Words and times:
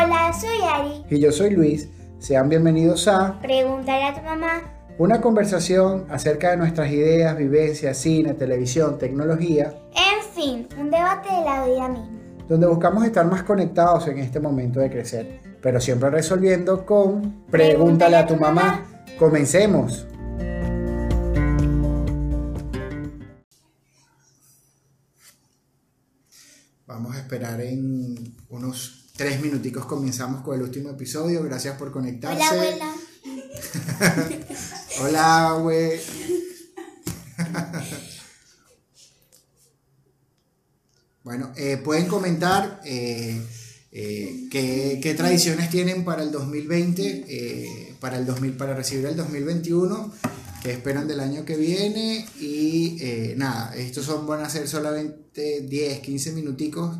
Hola, 0.00 0.32
soy 0.32 0.58
Ari. 0.62 1.04
Y 1.10 1.18
yo 1.20 1.32
soy 1.32 1.50
Luis. 1.50 1.88
Sean 2.20 2.48
bienvenidos 2.48 3.08
a 3.08 3.40
Pregúntale 3.40 4.04
a 4.04 4.14
tu 4.14 4.22
mamá. 4.22 4.62
una 4.98 5.20
conversación 5.20 6.06
acerca 6.08 6.50
de 6.50 6.56
nuestras 6.56 6.90
ideas, 6.92 7.36
vivencias, 7.36 7.96
cine, 7.98 8.34
televisión, 8.34 8.98
tecnología, 8.98 9.74
En 9.94 10.22
fin, 10.34 10.68
un 10.78 10.90
debate 10.90 11.28
de 11.28 11.44
la 11.44 11.64
vida 11.66 11.88
misma. 11.88 12.08
donde 12.48 12.66
buscamos 12.66 13.04
estar 13.04 13.26
más 13.26 13.42
conectados 13.42 14.06
en 14.08 14.18
este 14.18 14.38
momento 14.40 14.80
de 14.80 14.88
crecer, 14.90 15.40
pero 15.60 15.80
siempre 15.80 16.10
resolviendo 16.10 16.86
con 16.86 17.44
Pregúntale 17.50 18.16
a 18.16 18.26
tu 18.26 18.36
mamá. 18.36 18.84
Comencemos. 19.18 20.06
Vamos 26.86 27.14
a 27.14 27.18
esperar 27.18 27.60
en 27.60 28.34
unos 28.48 28.97
tres 29.18 29.42
minuticos. 29.42 29.84
Comenzamos 29.84 30.42
con 30.42 30.54
el 30.54 30.62
último 30.62 30.90
episodio. 30.90 31.42
Gracias 31.42 31.76
por 31.76 31.90
conectarse. 31.90 32.40
Hola, 32.40 32.68
abuela. 32.68 32.94
Hola, 35.02 35.58
güey. 35.60 36.00
bueno, 41.24 41.52
eh, 41.56 41.78
pueden 41.78 42.06
comentar 42.06 42.80
eh, 42.84 43.42
eh, 43.90 44.46
qué, 44.52 45.00
qué 45.02 45.14
tradiciones 45.14 45.68
tienen 45.68 46.04
para 46.04 46.22
el 46.22 46.30
2020, 46.30 47.24
eh, 47.28 47.94
para, 47.98 48.18
el 48.18 48.26
2000, 48.26 48.52
para 48.52 48.74
recibir 48.74 49.06
el 49.06 49.16
2021, 49.16 50.12
qué 50.62 50.72
esperan 50.72 51.08
del 51.08 51.18
año 51.18 51.44
que 51.44 51.56
viene 51.56 52.24
y 52.38 52.98
eh, 53.00 53.34
nada, 53.36 53.74
estos 53.74 54.04
son, 54.04 54.26
van 54.28 54.42
a 54.44 54.48
ser 54.48 54.68
solamente 54.68 55.62
10, 55.62 56.00
15 56.00 56.32
minuticos 56.32 56.98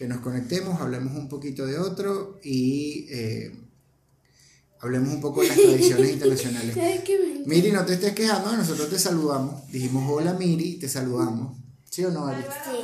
que 0.00 0.08
nos 0.08 0.20
conectemos, 0.20 0.80
hablemos 0.80 1.14
un 1.14 1.28
poquito 1.28 1.66
de 1.66 1.78
otro 1.78 2.40
y 2.42 3.06
eh, 3.10 3.52
hablemos 4.80 5.12
un 5.12 5.20
poco 5.20 5.42
de 5.42 5.48
las 5.48 5.58
tradiciones 5.58 6.10
internacionales. 6.14 6.74
Miri, 7.44 7.70
no 7.70 7.84
te 7.84 7.92
estés 7.92 8.14
quejando, 8.14 8.56
nosotros 8.56 8.88
te 8.88 8.98
saludamos. 8.98 9.70
Dijimos 9.70 10.10
hola 10.10 10.32
Miri, 10.32 10.78
te 10.78 10.88
saludamos. 10.88 11.54
¿Sí 11.90 12.02
o 12.02 12.10
no, 12.10 12.26
Ari? 12.28 12.40
Sí. 12.42 12.80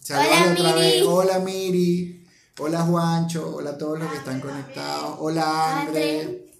Saludamos 0.00 0.40
Hola, 0.40 0.52
otra 0.52 0.72
Miri. 0.74 0.90
vez. 0.90 1.02
Hola 1.06 1.38
Miri. 1.38 2.26
Hola 2.58 2.80
Juancho. 2.86 3.54
Hola 3.54 3.70
a 3.70 3.78
todos 3.78 4.00
los 4.00 4.10
que 4.10 4.18
están 4.18 4.40
conectados. 4.40 5.18
Hola 5.20 5.82
André. 5.82 6.22
André. 6.22 6.52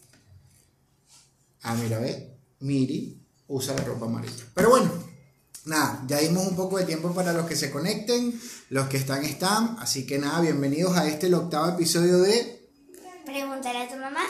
Ah, 1.63 1.75
mira, 1.75 1.99
ve. 1.99 2.37
Miri 2.61 3.21
usa 3.49 3.75
la 3.75 3.83
ropa 3.83 4.07
amarilla. 4.07 4.45
Pero 4.55 4.71
bueno, 4.71 4.93
nada, 5.65 6.03
ya 6.07 6.19
dimos 6.19 6.47
un 6.47 6.57
poco 6.57 6.79
de 6.79 6.85
tiempo 6.85 7.13
para 7.13 7.33
los 7.33 7.47
que 7.47 7.57
se 7.57 7.71
conecten. 7.71 8.41
Los 8.69 8.89
que 8.89 8.97
están, 8.97 9.25
están. 9.25 9.77
Así 9.81 10.07
que 10.07 10.19
nada, 10.19 10.41
bienvenidos 10.41 10.97
a 10.97 11.07
este, 11.07 11.27
el 11.27 11.35
octavo 11.35 11.69
episodio 11.71 12.19
de 12.19 12.63
Pregúntale 13.25 13.85
a 13.85 13.89
tu 13.89 13.97
mamá. 13.97 14.21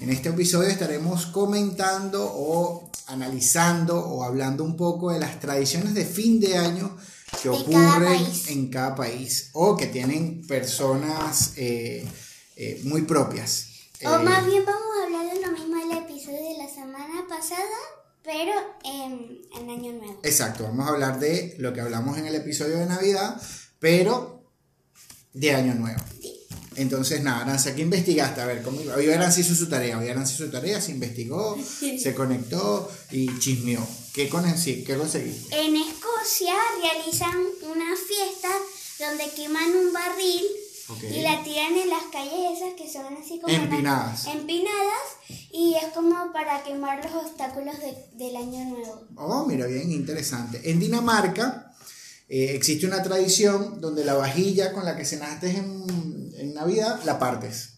En 0.00 0.10
este 0.10 0.30
episodio 0.30 0.68
estaremos 0.68 1.26
comentando 1.26 2.30
o 2.30 2.90
analizando 3.06 3.98
o 3.98 4.24
hablando 4.24 4.64
un 4.64 4.76
poco 4.76 5.12
de 5.12 5.20
las 5.20 5.38
tradiciones 5.40 5.94
de 5.94 6.04
fin 6.04 6.40
de 6.40 6.58
año 6.58 6.96
que 7.42 7.48
ocurren 7.48 8.26
en 8.48 8.70
cada 8.70 8.94
país 8.94 9.50
o 9.52 9.76
que 9.76 9.86
tienen 9.86 10.46
personas 10.46 11.52
eh, 11.56 12.06
eh, 12.56 12.80
muy 12.84 13.02
propias. 13.02 13.66
O 14.04 14.16
Eh, 14.16 14.18
más 14.24 14.44
bien 14.44 14.64
vamos 14.64 14.90
a 15.00 15.04
hablar 15.06 15.34
de 15.34 15.40
lo 15.40 15.52
mismo 15.52 15.76
del 15.76 15.98
episodio 15.98 16.42
de 16.42 16.58
la 16.58 16.68
semana 16.68 17.26
pasada, 17.28 17.78
pero 18.22 18.52
en, 18.84 19.42
en 19.56 19.70
Año 19.70 19.92
Nuevo. 19.92 20.20
Exacto, 20.22 20.64
vamos 20.64 20.86
a 20.86 20.90
hablar 20.90 21.18
de 21.18 21.54
lo 21.58 21.72
que 21.72 21.80
hablamos 21.80 22.18
en 22.18 22.26
el 22.26 22.34
episodio 22.34 22.78
de 22.78 22.86
Navidad, 22.86 23.40
pero 23.78 24.44
de 25.32 25.54
Año 25.54 25.74
Nuevo. 25.74 26.00
Entonces, 26.76 27.22
nada, 27.22 27.42
Aranza, 27.42 27.74
¿qué 27.74 27.82
investigaste? 27.82 28.40
A 28.40 28.46
ver, 28.46 28.62
¿cómo 28.62 28.80
iba? 28.80 28.94
Hoy 28.94 29.10
Aranza 29.10 29.40
hizo 29.40 29.54
su 29.54 29.68
tarea, 29.68 29.98
hoy 29.98 30.08
Aranza 30.08 30.34
hizo 30.34 30.44
su 30.44 30.50
tarea, 30.50 30.80
se 30.80 30.92
investigó, 30.92 31.58
se 31.80 32.14
conectó 32.14 32.90
y 33.10 33.38
chismeó. 33.38 33.86
¿Qué, 34.14 34.28
con 34.28 34.44
sí, 34.56 34.84
¿qué 34.84 34.96
conseguiste? 34.96 35.60
En 35.60 35.76
Escocia 35.76 36.54
realizan 36.82 37.36
una 37.62 37.94
fiesta 37.96 38.48
donde 38.98 39.30
queman 39.34 39.70
un 39.76 39.92
barril 39.92 40.42
Ok. 40.92 41.04
y 41.04 41.22
la 41.22 41.42
tiran 41.42 41.76
en 41.76 41.88
las 41.88 42.04
calles 42.12 42.58
esas 42.58 42.74
que 42.76 42.90
son 42.90 43.06
así 43.16 43.38
como 43.40 43.54
Empinadas. 43.54 44.26
empinadas 44.26 45.06
y 45.52 45.74
es 45.74 45.92
como 45.94 46.32
para 46.32 46.62
quemar 46.64 47.04
los 47.04 47.24
obstáculos 47.24 47.78
de- 47.78 48.06
del 48.16 48.36
año 48.36 48.64
nuevo. 48.64 49.02
Oh, 49.16 49.44
mira, 49.46 49.66
bien, 49.66 49.90
interesante. 49.92 50.70
En 50.70 50.80
Dinamarca 50.80 51.72
eh, 52.28 52.52
existe 52.54 52.86
una 52.86 53.02
tradición 53.02 53.80
donde 53.80 54.04
la 54.04 54.14
vajilla 54.14 54.72
con 54.72 54.84
la 54.84 54.96
que 54.96 55.04
cenaste 55.04 55.50
en, 55.50 56.32
en 56.36 56.54
Navidad 56.54 57.00
la 57.04 57.18
partes, 57.18 57.70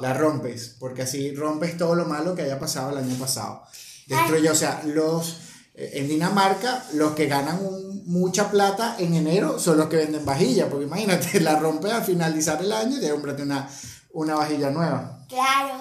la 0.00 0.14
rompes, 0.14 0.76
porque 0.78 1.02
así 1.02 1.34
rompes 1.34 1.76
todo 1.76 1.94
lo 1.94 2.06
malo 2.06 2.34
que 2.34 2.42
haya 2.42 2.58
pasado 2.58 2.90
el 2.90 2.98
año 3.04 3.14
pasado. 3.18 3.62
Destruye, 4.06 4.48
o 4.50 4.54
sea, 4.54 4.82
los 4.86 5.38
eh, 5.74 5.90
en 5.94 6.08
Dinamarca 6.08 6.84
los 6.94 7.12
que 7.14 7.26
ganan 7.26 7.64
un- 7.64 7.87
mucha 8.08 8.50
plata 8.50 8.96
en 8.98 9.14
enero 9.14 9.58
son 9.58 9.76
los 9.78 9.86
que 9.88 9.96
venden 9.96 10.24
vajilla, 10.24 10.68
porque 10.68 10.86
imagínate, 10.86 11.40
la 11.48 11.58
rompes 11.58 11.92
al 11.92 12.04
finalizar 12.04 12.60
el 12.62 12.72
año 12.72 12.96
y 12.96 13.00
te 13.00 13.10
compraste 13.10 13.42
una, 13.42 13.68
una 14.12 14.34
vajilla 14.34 14.70
nueva. 14.70 15.24
Claro. 15.28 15.74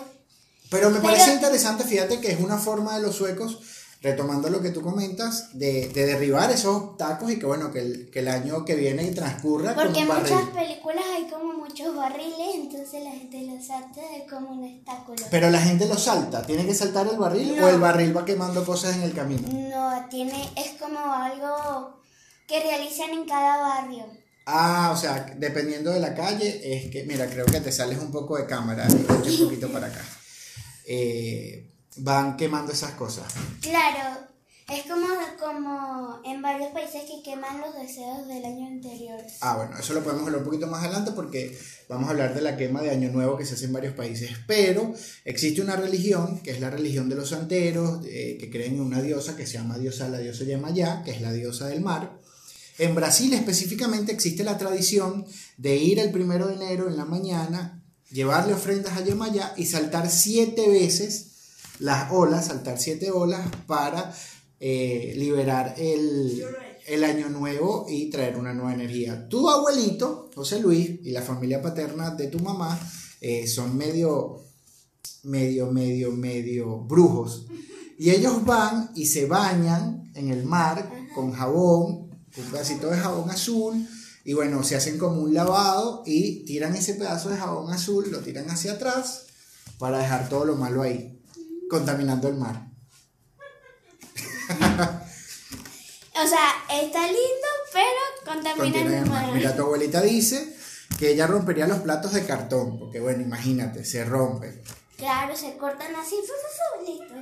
Pero 0.70 0.90
me 0.90 1.00
Pero- 1.00 1.10
parece 1.10 1.34
interesante, 1.34 1.84
fíjate 1.86 2.20
que 2.20 2.32
es 2.34 2.40
una 2.40 2.58
forma 2.58 2.96
de 2.96 3.02
los 3.02 3.16
suecos, 3.16 3.60
retomando 4.02 4.50
lo 4.50 4.62
que 4.62 4.70
tú 4.70 4.82
comentas, 4.82 5.58
de, 5.58 5.88
de 5.90 6.06
derribar 6.06 6.52
esos 6.52 6.76
obstáculos 6.76 7.32
y 7.34 7.40
que 7.40 7.46
bueno, 7.48 7.72
que 7.72 7.80
el, 7.80 8.10
que 8.12 8.20
el 8.20 8.28
año 8.28 8.64
que 8.64 8.76
viene 8.76 9.04
transcurra 9.12 9.74
Porque 9.74 10.02
en 10.02 10.08
muchas 10.08 10.44
películas 10.54 11.04
hay 11.16 11.28
como 11.30 11.54
muchos 11.54 11.96
barriles, 11.96 12.56
entonces 12.56 13.04
la 13.04 13.10
gente 13.12 13.42
los 13.44 13.66
salta 13.66 14.02
es 14.16 14.30
como 14.30 14.52
un 14.52 14.66
obstáculo. 14.66 15.24
Pero 15.32 15.50
la 15.50 15.60
gente 15.62 15.88
lo 15.88 15.98
salta, 15.98 16.42
¿tiene 16.44 16.66
que 16.66 16.76
saltar 16.76 17.08
el 17.08 17.18
barril 17.18 17.56
No. 17.58 17.66
o 17.66 17.70
el 17.70 17.80
barril 17.80 18.16
va 18.16 18.24
quemando 18.26 18.64
cosas 18.66 18.96
en 18.98 19.04
el 19.04 19.14
camino? 19.14 19.48
No, 19.52 20.06
tiene, 20.10 20.48
es 20.56 20.74
como 20.80 21.00
algo 21.14 22.02
que 22.48 22.60
realizan 22.62 23.12
en 23.12 23.26
cada 23.26 23.58
barrio. 23.58 24.06
Ah, 24.46 24.92
o 24.94 24.98
sea, 24.98 25.36
dependiendo 25.38 25.92
de 25.92 26.00
la 26.00 26.16
calle, 26.16 26.62
es 26.64 26.90
que, 26.90 27.04
mira, 27.04 27.30
creo 27.30 27.46
que 27.46 27.60
te 27.60 27.72
sales 27.72 28.00
un 28.00 28.12
poco 28.12 28.38
de 28.38 28.46
cámara, 28.46 28.88
un 28.88 29.06
poquito 29.06 29.70
para 29.70 29.88
acá. 29.88 30.04
Eh, 30.86 31.70
van 31.98 32.38
quemando 32.38 32.72
esas 32.72 32.92
cosas. 32.92 33.26
Claro, 33.62 34.22
es 34.70 34.84
como, 34.84 35.08
como 35.38 36.22
en 36.24 36.42
varios 36.42 36.72
países 36.72 37.04
que 37.04 37.22
queman 37.24 37.60
los 37.60 37.74
deseos 37.76 38.26
del 38.28 38.46
año 38.46 38.68
anterior. 38.68 39.20
Ah, 39.42 39.58
bueno, 39.58 39.78
eso 39.78 39.94
lo 39.94 40.02
podemos 40.02 40.24
hablar 40.24 40.40
un 40.40 40.46
poquito 40.46 40.68
más 40.68 40.84
adelante 40.84 41.12
porque 41.12 41.58
vamos 41.90 42.08
a 42.08 42.12
hablar 42.12 42.34
de 42.34 42.42
la 42.42 42.56
quema 42.56 42.82
de 42.82 42.92
Año 42.92 43.10
Nuevo 43.12 43.38
que 43.38 43.46
se 43.46 43.56
hace 43.56 43.66
en 43.66 43.74
varios 43.74 43.96
países. 43.96 44.32
Pero 44.48 44.94
existe 45.26 45.62
una 45.62 45.76
religión, 45.76 46.40
que 46.40 46.52
es 46.52 46.62
la 46.62 46.70
religión 46.70 47.10
de 47.10 47.16
los 47.16 47.30
santeros, 47.30 48.06
eh, 48.06 48.38
que 48.40 48.50
creen 48.50 48.76
en 48.76 48.82
una 48.82 49.02
diosa 49.02 49.36
que 49.36 49.46
se 49.46 49.54
llama 49.54 49.78
diosa, 49.78 50.08
la 50.08 50.20
diosa 50.20 50.46
Yemayá, 50.46 51.04
que 51.04 51.12
es 51.12 51.20
la 51.20 51.34
diosa 51.34 51.68
del 51.68 51.82
mar. 51.82 52.20
En 52.78 52.94
Brasil 52.94 53.34
específicamente 53.34 54.12
existe 54.12 54.44
la 54.44 54.58
tradición 54.58 55.26
de 55.58 55.78
ir 55.78 56.00
el 56.00 56.12
primero 56.12 56.48
de 56.48 56.56
enero 56.56 56.88
en 56.88 56.98
la 56.98 57.06
mañana, 57.06 57.84
llevarle 58.12 58.54
ofrendas 58.54 58.98
a 58.98 59.04
Yemayá 59.04 59.54
y 59.58 59.66
saltar 59.66 60.10
siete 60.10 60.68
veces 60.70 61.28
las 61.80 62.12
olas, 62.12 62.48
saltar 62.48 62.80
siete 62.80 63.12
olas 63.12 63.48
para 63.66 64.14
eh, 64.60 65.14
liberar 65.18 65.76
el, 65.78 66.44
el 66.88 67.04
año 67.04 67.30
nuevo 67.30 67.86
y 67.90 68.10
traer 68.10 68.38
una 68.38 68.54
nueva 68.54 68.74
energía. 68.74 69.28
Tu 69.28 69.50
abuelito, 69.50 70.30
José 70.36 70.60
Luis, 70.60 71.00
y 71.04 71.12
la 71.12 71.22
familia 71.22 71.62
paterna 71.62 72.12
de 72.12 72.28
tu 72.28 72.40
mamá 72.40 72.80
eh, 73.22 73.48
son 73.48 73.76
medio, 73.76 74.42
medio, 75.24 75.72
medio, 75.72 76.12
medio 76.12 76.78
brujos. 76.80 77.46
Y 77.98 78.12
ellos 78.12 78.46
van 78.46 78.92
y 78.96 79.08
se 79.08 79.26
bañan 79.26 80.12
en 80.14 80.30
el 80.30 80.46
mar 80.46 80.90
con 81.16 81.34
jabón, 81.34 82.07
un 82.38 82.52
pedacito 82.52 82.90
de 82.90 82.98
jabón 82.98 83.30
azul. 83.30 83.88
Y 84.24 84.34
bueno, 84.34 84.64
se 84.64 84.76
hacen 84.76 84.98
como 84.98 85.22
un 85.22 85.34
lavado 85.34 86.04
y 86.06 86.46
tiran 86.46 86.76
ese 86.76 86.96
pedazo 86.96 87.30
de 87.30 87.38
jabón 87.38 87.72
azul, 87.74 88.12
lo 88.12 88.20
tiran 88.20 88.50
hacia 88.50 88.74
atrás 88.74 89.28
para 89.78 90.00
dejar 90.00 90.28
todo 90.28 90.44
lo 90.44 90.56
malo 90.56 90.82
ahí, 90.82 91.22
contaminando 91.70 92.28
el 92.28 92.36
mar. 92.36 92.68
O 96.20 96.28
sea, 96.28 96.82
está 96.82 97.06
lindo, 97.06 97.48
pero 97.72 97.86
contamina 98.26 98.64
Contienen 98.64 98.94
el 99.04 99.06
mar. 99.10 99.32
Mira, 99.34 99.56
tu 99.56 99.62
abuelita 99.62 100.02
dice 100.02 100.56
que 100.98 101.12
ella 101.12 101.28
rompería 101.28 101.68
los 101.68 101.80
platos 101.80 102.14
de 102.14 102.26
cartón, 102.26 102.80
porque 102.80 103.00
bueno, 103.00 103.22
imagínate, 103.22 103.86
se 103.86 104.04
rompe. 104.04 104.64
Claro, 104.98 105.36
se 105.36 105.56
cortan 105.58 105.96
así, 105.96 106.16
fu, 106.16 106.34
fu, 106.34 106.86
fu, 106.88 106.92
listo. 106.92 107.14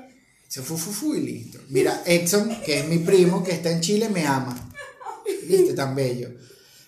Se 0.48 0.62
fu, 0.62 0.78
fu, 0.78 0.92
fu 0.92 1.14
y 1.14 1.22
listo. 1.22 1.60
Mira, 1.70 2.04
Edson, 2.06 2.62
que 2.62 2.80
es 2.80 2.88
mi 2.88 3.00
primo, 3.00 3.44
que 3.44 3.52
está 3.52 3.70
en 3.70 3.82
Chile, 3.82 4.08
me 4.08 4.26
ama. 4.26 4.65
¿Viste? 5.48 5.74
Tan 5.74 5.96
bello. 5.96 6.30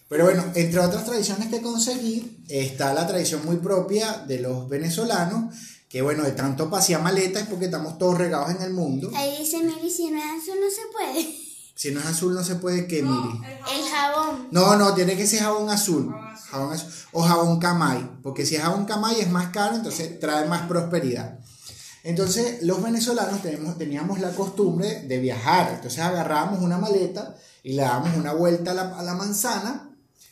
Pero 0.09 0.25
bueno, 0.25 0.45
entre 0.55 0.79
otras 0.79 1.05
tradiciones 1.05 1.49
que 1.49 1.61
conseguí, 1.61 2.43
está 2.47 2.93
la 2.93 3.05
tradición 3.05 3.45
muy 3.45 3.57
propia 3.57 4.23
de 4.27 4.39
los 4.39 4.69
venezolanos, 4.69 5.53
que 5.89 6.01
bueno, 6.01 6.23
de 6.23 6.31
tanto 6.31 6.69
pasear 6.69 7.01
maletas 7.01 7.43
es 7.43 7.49
porque 7.49 7.65
estamos 7.65 7.97
todos 7.97 8.17
regados 8.17 8.51
en 8.51 8.61
el 8.61 8.73
mundo. 8.73 9.11
Ahí 9.15 9.37
dice 9.39 9.59
Miri, 9.59 9.89
si 9.89 10.09
no 10.09 10.17
eso 10.17 10.53
no 10.55 10.69
se 10.69 10.81
puede. 10.93 11.47
Si 11.77 11.91
no 11.91 11.99
es 11.99 12.07
azul 12.07 12.33
no 12.33 12.43
se 12.43 12.55
puede 12.55 12.87
que 12.87 13.03
miri. 13.03 13.39
El 13.71 13.87
jabón. 13.87 14.47
No, 14.49 14.75
no, 14.77 14.95
tiene 14.95 15.15
que 15.15 15.27
ser 15.27 15.41
jabón 15.41 15.69
azul. 15.69 16.11
Jabón 16.49 16.73
azul. 16.73 16.89
O 17.11 17.21
jabón 17.21 17.59
camay. 17.59 18.09
Porque 18.23 18.47
si 18.47 18.55
es 18.55 18.63
jabón 18.63 18.85
camay 18.85 19.21
es 19.21 19.29
más 19.29 19.51
caro, 19.51 19.75
entonces 19.75 20.19
trae 20.19 20.47
más 20.47 20.67
prosperidad. 20.67 21.37
Entonces, 22.03 22.63
los 22.63 22.81
venezolanos 22.81 23.41
teníamos 23.77 24.19
la 24.19 24.31
costumbre 24.31 25.01
de 25.01 25.19
viajar. 25.19 25.71
Entonces, 25.75 25.99
agarrábamos 25.99 26.61
una 26.61 26.77
maleta 26.77 27.35
y 27.63 27.73
le 27.73 27.81
dábamos 27.81 28.15
una 28.15 28.33
vuelta 28.33 28.71
a 28.71 28.73
la, 28.73 28.97
a 28.97 29.03
la 29.03 29.13
manzana 29.13 29.83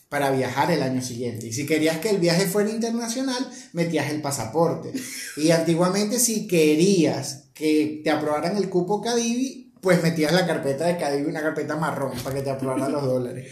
para 0.09 0.31
viajar 0.31 0.71
el 0.71 0.81
año 0.83 1.01
siguiente. 1.01 1.47
Y 1.47 1.53
si 1.53 1.65
querías 1.65 1.99
que 1.99 2.09
el 2.09 2.19
viaje 2.19 2.45
fuera 2.45 2.69
internacional, 2.69 3.49
metías 3.73 4.09
el 4.11 4.21
pasaporte. 4.21 4.93
Y 5.35 5.51
antiguamente, 5.51 6.19
si 6.19 6.47
querías 6.47 7.45
que 7.53 8.01
te 8.03 8.11
aprobaran 8.11 8.55
el 8.55 8.69
cupo 8.69 9.01
Cadivi, 9.01 9.73
pues 9.81 10.01
metías 10.01 10.31
la 10.31 10.47
carpeta 10.47 10.85
de 10.85 10.97
Cadivi, 10.97 11.29
una 11.29 11.41
carpeta 11.41 11.75
marrón, 11.75 12.17
para 12.23 12.35
que 12.35 12.41
te 12.41 12.51
aprobaran 12.51 12.91
los 12.91 13.03
dólares. 13.03 13.51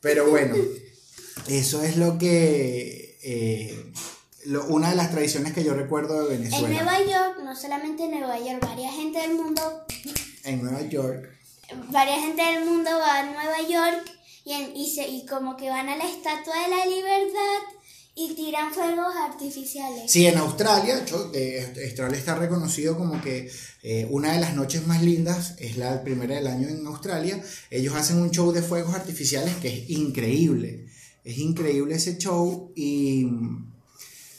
Pero 0.00 0.28
bueno, 0.28 0.56
eso 1.48 1.82
es 1.82 1.96
lo 1.96 2.18
que. 2.18 3.18
eh, 3.22 3.92
lo- 4.46 4.66
una 4.66 4.90
de 4.90 4.96
las 4.96 5.10
tradiciones 5.10 5.52
que 5.52 5.64
yo 5.64 5.74
recuerdo 5.74 6.26
de 6.28 6.34
En 6.36 6.42
Venezuela. 6.44 6.68
Nueva 6.82 6.98
York, 7.00 7.38
no 7.44 7.54
solamente 7.56 8.04
en 8.04 8.10
Nueva 8.12 8.38
York, 8.38 8.60
varias 8.60 8.94
gente 8.94 9.18
del 9.20 9.34
mundo, 9.34 9.84
En 10.44 10.62
Nueva 10.62 10.82
York. 10.82 11.28
varias 11.90 12.20
gente 12.20 12.42
del 12.42 12.64
mundo 12.64 12.90
va 12.98 13.18
a 13.20 13.22
Nueva 13.24 13.60
York 13.68 14.04
y, 14.44 14.52
en- 14.52 14.76
y, 14.76 14.90
se, 14.94 15.06
y 15.08 15.26
como 15.26 15.56
que 15.56 15.68
van 15.68 15.88
a 15.88 15.96
la 15.96 16.08
Estatua 16.08 16.54
de 16.62 16.68
la 16.76 16.86
Libertad 16.86 17.62
y 18.18 18.34
tiran 18.34 18.72
fuegos 18.72 19.14
artificiales. 19.14 20.10
Sí, 20.10 20.26
en 20.26 20.38
Australia, 20.38 21.04
yo- 21.04 21.30
eh, 21.34 21.74
Australia 21.84 22.16
está 22.18 22.34
reconocido 22.36 22.96
como 22.96 23.20
que 23.20 23.50
eh, 23.82 24.06
una 24.10 24.32
de 24.32 24.40
las 24.40 24.54
noches 24.54 24.86
más 24.86 25.02
lindas 25.02 25.54
es 25.58 25.76
la 25.76 26.02
primera 26.02 26.34
del 26.36 26.46
año 26.46 26.68
en 26.68 26.86
Australia. 26.86 27.42
Ellos 27.70 27.94
hacen 27.94 28.20
un 28.20 28.30
show 28.30 28.52
de 28.52 28.62
fuegos 28.62 28.94
artificiales 28.94 29.54
que 29.56 29.68
es 29.68 29.90
increíble. 29.90 30.86
Es 31.24 31.38
increíble 31.38 31.96
ese 31.96 32.16
show 32.16 32.72
y 32.74 33.26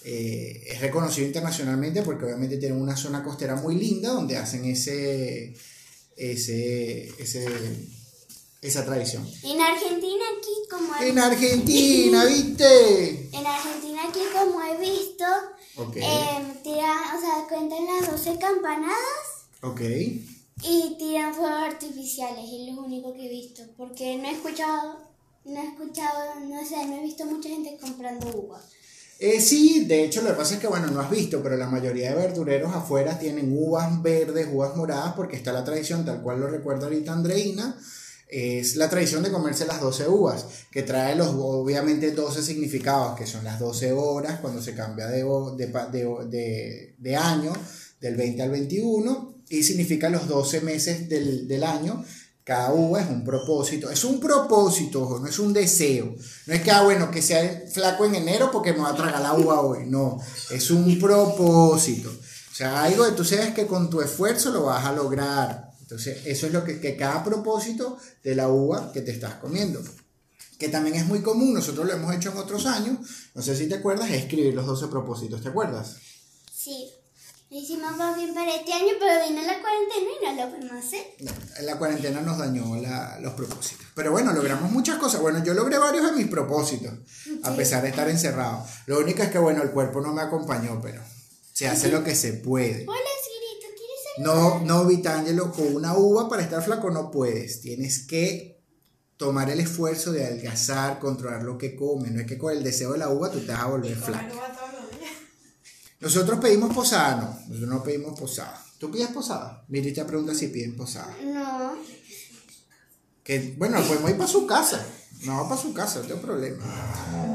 eh, 0.10 0.64
es 0.66 0.80
reconocido 0.80 1.28
internacionalmente 1.28 2.02
porque 2.02 2.24
obviamente 2.24 2.56
tienen 2.56 2.80
una 2.82 2.96
zona 2.96 3.22
costera 3.22 3.58
muy 3.58 3.76
linda 3.76 4.12
donde 4.12 4.38
hacen 4.38 4.64
ese, 4.64 5.54
ese, 6.16 7.10
ese, 7.22 7.46
esa 8.62 8.86
tradición. 8.86 9.30
En 9.44 9.60
Argentina 9.60 10.24
aquí 10.38 10.54
como 10.72 10.96
he, 10.96 11.10
En 11.10 11.20
Argentina, 11.20 12.24
¿viste? 12.24 13.30
en 13.34 13.46
Argentina 13.46 14.04
aquí 14.08 14.22
como 14.34 14.64
he 14.64 14.78
visto, 14.80 15.26
Ok, 15.76 15.98
em, 15.98 16.64
tiran, 16.64 17.18
o 17.18 17.20
sea, 17.20 17.46
cuentan 17.50 17.86
las 17.86 18.10
12 18.10 18.40
campanadas 18.40 19.28
ok. 19.62 19.82
y 20.64 20.96
tiran 20.98 21.36
fuegos 21.36 21.64
artificiales, 21.64 22.46
es 22.46 22.74
lo 22.74 22.82
único 22.82 23.14
que 23.14 23.26
he 23.26 23.30
visto, 23.30 23.64
porque 23.76 24.16
no 24.16 24.30
he 24.30 24.32
escuchado, 24.32 25.00
no 25.44 25.62
he 25.62 25.68
escuchado, 25.68 26.40
no 26.46 26.66
sé, 26.66 26.86
no 26.86 26.96
he 26.96 27.04
visto 27.04 27.26
mucha 27.26 27.50
gente 27.50 27.78
comprando 27.82 28.28
uvas. 28.30 28.64
Eh, 29.20 29.42
sí, 29.42 29.86
de 29.86 30.04
hecho 30.04 30.22
lo 30.22 30.30
que 30.30 30.36
pasa 30.36 30.56
es 30.56 30.60
que, 30.60 30.68
bueno, 30.68 30.88
no 30.88 31.00
has 31.02 31.10
visto, 31.10 31.42
pero 31.42 31.58
la 31.58 31.68
mayoría 31.68 32.10
de 32.12 32.16
verdureros 32.28 32.74
afuera 32.76 33.18
tienen 33.18 33.52
uvas 33.58 34.02
verdes, 34.04 34.48
uvas 34.52 34.76
moradas, 34.76 35.14
porque 35.16 35.36
está 35.36 35.52
la 35.52 35.64
tradición, 35.64 36.06
tal 36.06 36.22
cual 36.22 36.40
lo 36.40 36.48
recuerda 36.48 36.86
ahorita 36.86 37.14
Andreina, 37.14 37.76
es 38.28 38.76
la 38.76 38.90
tradición 38.90 39.24
de 39.24 39.32
comerse 39.32 39.66
las 39.66 39.82
12 39.82 40.08
uvas, 40.08 40.46
que 40.70 40.84
trae 40.84 41.16
los, 41.16 41.30
obviamente, 41.30 42.12
12 42.12 42.44
significados, 42.44 43.18
que 43.18 43.26
son 43.26 43.44
las 43.44 43.60
12 43.60 43.92
horas 43.94 44.40
cuando 44.40 44.62
se 44.62 44.76
cambia 44.76 45.08
de, 45.08 45.24
de, 45.58 45.68
de- 46.30 46.96
de 46.98 47.16
año, 47.16 47.54
del 48.00 48.16
20 48.16 48.44
al 48.44 48.52
21, 48.52 49.36
y 49.50 49.64
significa 49.64 50.10
los 50.10 50.28
12 50.28 50.62
meses 50.62 51.10
del, 51.10 51.48
del 51.48 51.64
año. 51.64 52.04
Cada 52.48 52.72
uva 52.72 53.02
es 53.02 53.10
un 53.10 53.26
propósito, 53.26 53.92
es 53.92 54.06
un 54.06 54.22
propósito, 54.22 55.20
no 55.20 55.28
es 55.28 55.38
un 55.38 55.52
deseo. 55.52 56.16
No 56.46 56.54
es 56.54 56.62
que, 56.62 56.72
ah, 56.72 56.82
bueno, 56.82 57.12
que 57.12 57.22
sea 57.22 57.66
flaco 57.70 58.06
en 58.06 58.16
enero 58.16 58.50
porque 58.54 58.72
me 58.72 58.80
va 58.80 58.92
a 58.92 58.96
tragar 58.96 59.20
la 59.20 59.34
uva 59.34 59.60
hoy. 59.60 59.80
No, 59.86 60.18
es 60.50 60.72
un 60.72 60.98
propósito. 60.98 62.10
O 62.10 62.56
sea, 62.56 62.84
algo 62.84 63.04
que 63.04 63.12
tú 63.12 63.26
sabes 63.26 63.54
que 63.54 63.68
con 63.68 63.90
tu 63.90 64.00
esfuerzo 64.00 64.52
lo 64.52 64.64
vas 64.64 64.86
a 64.86 64.94
lograr. 64.94 65.74
Entonces, 65.82 66.26
eso 66.26 66.48
es 66.48 66.54
lo 66.54 66.64
que, 66.64 66.80
que 66.80 66.96
cada 66.96 67.22
propósito 67.22 67.98
de 68.24 68.34
la 68.34 68.48
uva 68.48 68.94
que 68.94 69.02
te 69.02 69.12
estás 69.12 69.34
comiendo. 69.34 69.82
Que 70.58 70.70
también 70.70 70.96
es 70.96 71.06
muy 71.06 71.22
común, 71.22 71.54
nosotros 71.54 71.86
lo 71.86 71.92
hemos 71.92 72.16
hecho 72.16 72.32
en 72.32 72.38
otros 72.38 72.66
años. 72.66 72.98
No 73.36 73.42
sé 73.42 73.58
si 73.58 73.68
te 73.68 73.76
acuerdas, 73.76 74.10
es 74.10 74.24
escribir 74.24 74.54
los 74.54 74.66
12 74.66 74.88
propósitos, 74.88 75.42
¿te 75.42 75.50
acuerdas? 75.50 75.98
Sí, 76.56 76.94
lo 77.50 77.58
hicimos 77.58 77.96
más 77.96 78.16
bien 78.18 78.34
para 78.34 78.54
este 78.56 78.74
año, 78.74 78.94
pero 79.00 79.26
vino 79.28 79.42
la 79.42 79.62
cuarentena 79.62 80.10
y 80.22 80.26
no 80.38 80.46
lo 80.46 80.56
pudimos 80.56 80.86
hacer. 80.86 81.06
No, 81.22 81.32
la 81.64 81.78
cuarentena 81.78 82.22
nos 82.22 82.38
dañó 82.38 82.76
la- 82.76 83.20
los 83.22 83.34
propósitos. 83.34 83.86
Pero 83.96 84.12
bueno, 84.12 84.34
logramos 84.34 84.70
muchas 84.72 84.98
cosas. 84.98 85.22
Bueno, 85.22 85.42
yo 85.44 85.54
logré 85.54 85.78
varios 85.78 86.06
de 86.06 86.12
mis 86.12 86.28
propósitos, 86.28 86.94
a 87.44 87.56
pesar 87.56 87.84
de 87.84 87.90
estar 87.90 88.10
encerrado. 88.10 88.66
Lo 88.86 89.00
único 89.00 89.24
es 89.24 89.30
que, 89.30 89.40
bueno, 89.40 89.64
el 89.64 89.72
cuerpo 89.72 90.02
no 90.02 90.14
me 90.14 90.22
acompañó, 90.22 90.82
pero 90.82 91.02
se 91.54 91.68
hace 91.70 91.90
lo 91.90 92.04
que 92.04 92.16
se 92.16 92.34
puede. 92.34 92.86
Hola, 92.88 93.00
Siri, 93.24 93.62
¿tú 93.62 93.68
quieres 93.78 93.98
ser? 94.16 94.26
No, 94.26 94.60
no, 94.66 94.86
Vitangelo, 94.86 95.52
con 95.54 95.74
una 95.74 95.96
uva 95.98 96.28
para 96.28 96.44
estar 96.44 96.62
flaco 96.62 96.92
no 96.92 97.10
puedes. 97.12 97.62
Tienes 97.62 98.06
que 98.06 98.58
tomar 99.16 99.50
el 99.50 99.60
esfuerzo 99.62 100.12
de 100.12 100.26
adelgazar, 100.26 101.00
controlar 101.00 101.42
lo 101.44 101.58
que 101.58 101.76
comes. 101.78 102.12
No 102.12 102.20
es 102.20 102.28
que 102.28 102.38
con 102.38 102.52
el 102.56 102.62
deseo 102.64 102.92
de 102.92 103.00
la 103.00 103.10
uva 103.10 103.32
tú 103.32 103.40
te 103.40 103.52
vas 103.54 103.62
a 103.62 103.68
volver 103.68 103.96
flaco. 103.96 104.36
Nosotros 106.00 106.40
pedimos 106.40 106.74
posada, 106.74 107.16
no. 107.16 107.40
Nosotros 107.48 107.70
no 107.70 107.84
pedimos 107.84 108.20
posada. 108.20 108.64
¿Tú 108.78 108.92
pides 108.92 109.08
posada? 109.08 109.66
Miri 109.70 109.92
te 109.92 110.06
pregunta 110.06 110.34
si 110.36 110.48
piden 110.48 110.76
posada. 110.76 111.16
No. 111.24 111.76
Que, 113.24 113.56
bueno, 113.58 113.82
podemos 113.82 114.12
ir 114.12 114.18
para 114.18 114.30
su 114.30 114.46
casa. 114.46 114.86
No, 115.24 115.50
para 115.50 115.60
su 115.60 115.74
casa, 115.74 116.00
no 116.00 116.06
tengo 116.06 116.22
problema. 116.22 116.64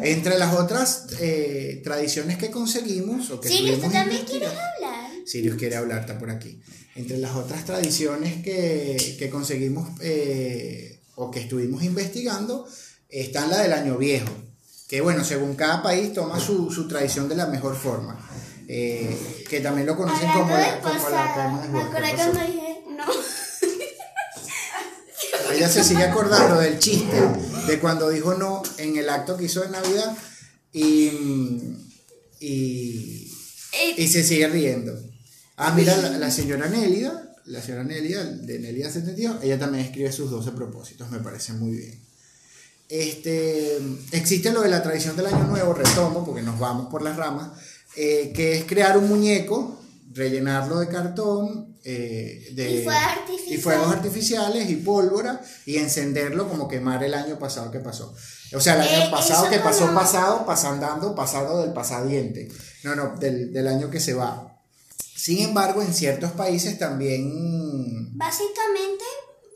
Entre 0.02 0.38
las 0.38 0.54
otras 0.54 1.06
eh, 1.20 1.80
tradiciones 1.82 2.38
que 2.38 2.50
conseguimos, 2.50 3.30
o 3.30 3.40
que 3.40 3.48
Siri, 3.48 3.76
¿tú 3.76 3.90
también 3.90 4.24
quieres 4.24 4.50
hablar? 4.50 5.10
Sirius 5.26 5.56
quiere 5.56 5.76
hablar, 5.76 6.00
está 6.00 6.18
por 6.18 6.30
aquí. 6.30 6.60
Entre 6.94 7.18
las 7.18 7.34
otras 7.34 7.64
tradiciones 7.64 8.42
que, 8.42 9.16
que 9.18 9.30
conseguimos 9.30 9.88
eh, 10.00 11.00
o 11.16 11.30
que 11.30 11.40
estuvimos 11.40 11.82
investigando, 11.82 12.66
está 13.08 13.46
la 13.46 13.58
del 13.62 13.72
año 13.72 13.98
viejo. 13.98 14.30
Que 14.88 15.00
bueno, 15.00 15.24
según 15.24 15.56
cada 15.56 15.82
país 15.82 16.12
toma 16.12 16.38
su, 16.38 16.70
su 16.70 16.86
tradición 16.86 17.28
de 17.28 17.34
la 17.34 17.46
mejor 17.46 17.76
forma. 17.76 18.18
Eh, 18.74 19.44
que 19.50 19.60
también 19.60 19.86
lo 19.86 19.94
conocen 19.94 20.30
como 20.32 20.48
la, 20.48 20.80
como 20.80 20.94
la 20.94 20.98
posada, 20.98 21.34
quema 21.34 21.60
de 21.60 21.68
me 21.68 21.78
Juan. 21.78 21.90
¿Qué 21.92 21.98
acuerdo 21.98 22.16
pasó? 22.16 22.32
cuando 22.32 22.52
dije, 22.52 22.84
no. 22.96 23.04
Ella 25.54 25.68
se 25.68 25.84
sigue 25.84 26.04
acordando 26.04 26.58
del 26.58 26.78
chiste 26.78 27.20
de 27.66 27.78
cuando 27.80 28.08
dijo 28.08 28.32
no 28.32 28.62
en 28.78 28.96
el 28.96 29.10
acto 29.10 29.36
que 29.36 29.44
hizo 29.44 29.60
de 29.60 29.68
Navidad 29.68 30.16
y, 30.72 31.10
y, 32.40 33.30
Eh, 33.74 33.94
y 33.98 34.08
se 34.08 34.24
sigue 34.24 34.48
riendo. 34.48 34.98
Ah, 35.58 35.74
mira, 35.76 35.94
la, 35.98 36.08
la 36.16 36.30
señora 36.30 36.66
Nélida, 36.66 37.36
la 37.44 37.60
señora 37.60 37.84
Nélida 37.84 38.24
de 38.24 38.58
Nélida 38.58 38.90
72, 38.90 39.44
ella 39.44 39.58
también 39.58 39.84
escribe 39.84 40.10
sus 40.12 40.30
12 40.30 40.50
propósitos, 40.52 41.10
me 41.10 41.18
parece 41.18 41.52
muy 41.52 41.72
bien. 41.72 42.00
Este, 42.88 43.78
existe 44.12 44.50
lo 44.52 44.62
de 44.62 44.68
la 44.68 44.82
tradición 44.82 45.16
del 45.16 45.26
año 45.26 45.44
nuevo, 45.44 45.72
retomo, 45.72 46.24
porque 46.24 46.42
nos 46.42 46.58
vamos 46.58 46.90
por 46.90 47.02
las 47.02 47.16
ramas, 47.16 47.50
eh, 47.96 48.32
que 48.34 48.58
es 48.58 48.64
crear 48.64 48.96
un 48.98 49.08
muñeco, 49.08 49.78
rellenarlo 50.12 50.78
de 50.80 50.88
cartón, 50.88 51.76
eh, 51.84 52.48
de, 52.54 52.70
Y 52.80 52.84
fuegos 52.84 53.02
artificiales. 53.02 53.58
y 53.58 53.62
fuegos 53.62 53.88
artificiales 53.92 54.70
y 54.70 54.76
pólvora, 54.76 55.40
y 55.66 55.76
encenderlo 55.78 56.48
como 56.48 56.68
quemar 56.68 57.02
el 57.02 57.14
año 57.14 57.38
pasado 57.38 57.70
que 57.70 57.80
pasó. 57.80 58.14
O 58.54 58.60
sea, 58.60 58.74
el 58.74 58.82
año 58.82 59.06
Eh, 59.06 59.10
pasado 59.10 59.48
que 59.50 59.58
pasó 59.58 59.86
como- 59.86 59.98
pasado, 59.98 60.46
pasando, 60.46 61.14
pasado 61.14 61.62
del 61.62 61.72
pasadiente. 61.72 62.48
No, 62.84 62.94
no, 62.94 63.16
del, 63.18 63.52
del 63.52 63.66
año 63.68 63.90
que 63.90 64.00
se 64.00 64.14
va. 64.14 64.48
Sin 65.16 65.38
embargo, 65.40 65.82
en 65.82 65.92
ciertos 65.94 66.32
países 66.32 66.78
también 66.78 68.16
básicamente, 68.16 69.04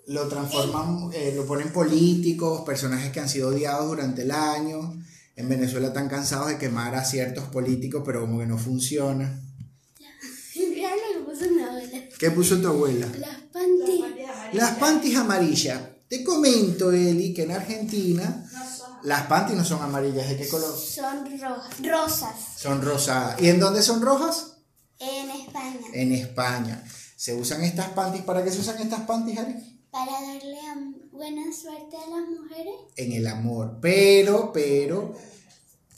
lo 0.08 0.28
transforman, 0.28 1.10
eh, 1.12 1.32
lo 1.34 1.44
ponen 1.46 1.72
políticos, 1.72 2.62
personajes 2.64 3.10
que 3.12 3.20
han 3.20 3.28
sido 3.28 3.48
odiados 3.48 3.86
durante 3.88 4.22
el 4.22 4.30
año. 4.30 4.94
En 5.36 5.48
Venezuela 5.50 5.88
están 5.88 6.08
cansados 6.08 6.48
de 6.48 6.58
quemar 6.58 6.94
a 6.94 7.04
ciertos 7.04 7.44
políticos, 7.48 8.02
pero 8.04 8.22
como 8.22 8.38
que 8.38 8.46
no 8.46 8.56
funciona. 8.58 9.38
mira 10.56 10.90
lo 10.90 11.24
que 11.26 11.30
puso 11.30 11.50
mi 11.50 11.62
abuela. 11.62 11.98
¿Qué 12.18 12.30
puso 12.30 12.60
tu 12.60 12.68
abuela? 12.68 13.06
Las 13.18 13.36
panty. 13.52 14.04
Las 14.54 14.70
panties 14.78 15.16
amarillas. 15.16 15.80
Te 16.08 16.24
comento, 16.24 16.90
Eli, 16.92 17.34
que 17.34 17.42
en 17.42 17.50
Argentina 17.52 18.48
las 19.02 19.26
panties 19.26 19.58
no 19.58 19.64
son 19.64 19.82
amarillas. 19.82 20.28
¿De 20.28 20.36
qué 20.38 20.48
color? 20.48 20.74
Son 20.76 21.24
rojas, 21.38 21.74
rosas 21.82 22.34
Son 22.56 22.80
rosadas. 22.80 23.40
¿Y 23.42 23.48
en 23.48 23.60
dónde 23.60 23.82
son 23.82 24.00
rojas? 24.00 24.52
en 24.98 25.30
España. 25.30 25.80
En 25.92 26.12
España. 26.12 26.84
¿Se 27.16 27.34
usan 27.34 27.62
estas 27.62 27.90
panties? 27.90 28.24
¿Para 28.24 28.42
qué 28.42 28.50
se 28.50 28.60
usan 28.60 28.80
estas 28.80 29.00
panties, 29.02 29.38
Ari? 29.38 29.75
Para 29.96 30.12
darle 30.12 30.58
buena 31.10 31.50
suerte 31.54 31.96
a 31.96 32.10
las 32.10 32.28
mujeres. 32.28 32.74
en 32.96 33.12
el 33.12 33.26
amor. 33.26 33.78
Pero, 33.80 34.52
pero, 34.52 35.16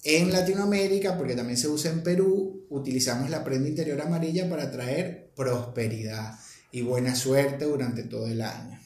en 0.04 0.30
Latinoamérica, 0.30 1.18
porque 1.18 1.34
también 1.34 1.56
se 1.58 1.66
usa 1.66 1.90
en 1.90 2.04
Perú, 2.04 2.64
utilizamos 2.70 3.28
la 3.28 3.42
prenda 3.42 3.68
interior 3.68 4.00
amarilla 4.00 4.48
para 4.48 4.70
traer 4.70 5.32
prosperidad 5.34 6.38
y 6.70 6.82
buena 6.82 7.16
suerte 7.16 7.64
durante 7.64 8.04
todo 8.04 8.28
el 8.28 8.40
año. 8.42 8.80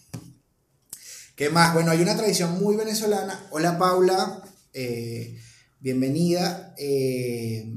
¿Qué 1.36 1.50
más? 1.50 1.74
Bueno, 1.74 1.90
hay 1.90 2.00
una 2.00 2.16
tradición 2.16 2.58
muy 2.58 2.74
venezolana. 2.76 3.48
Hola 3.50 3.76
Paula, 3.76 4.42
eh, 4.72 5.38
bienvenida, 5.80 6.74
eh, 6.78 7.70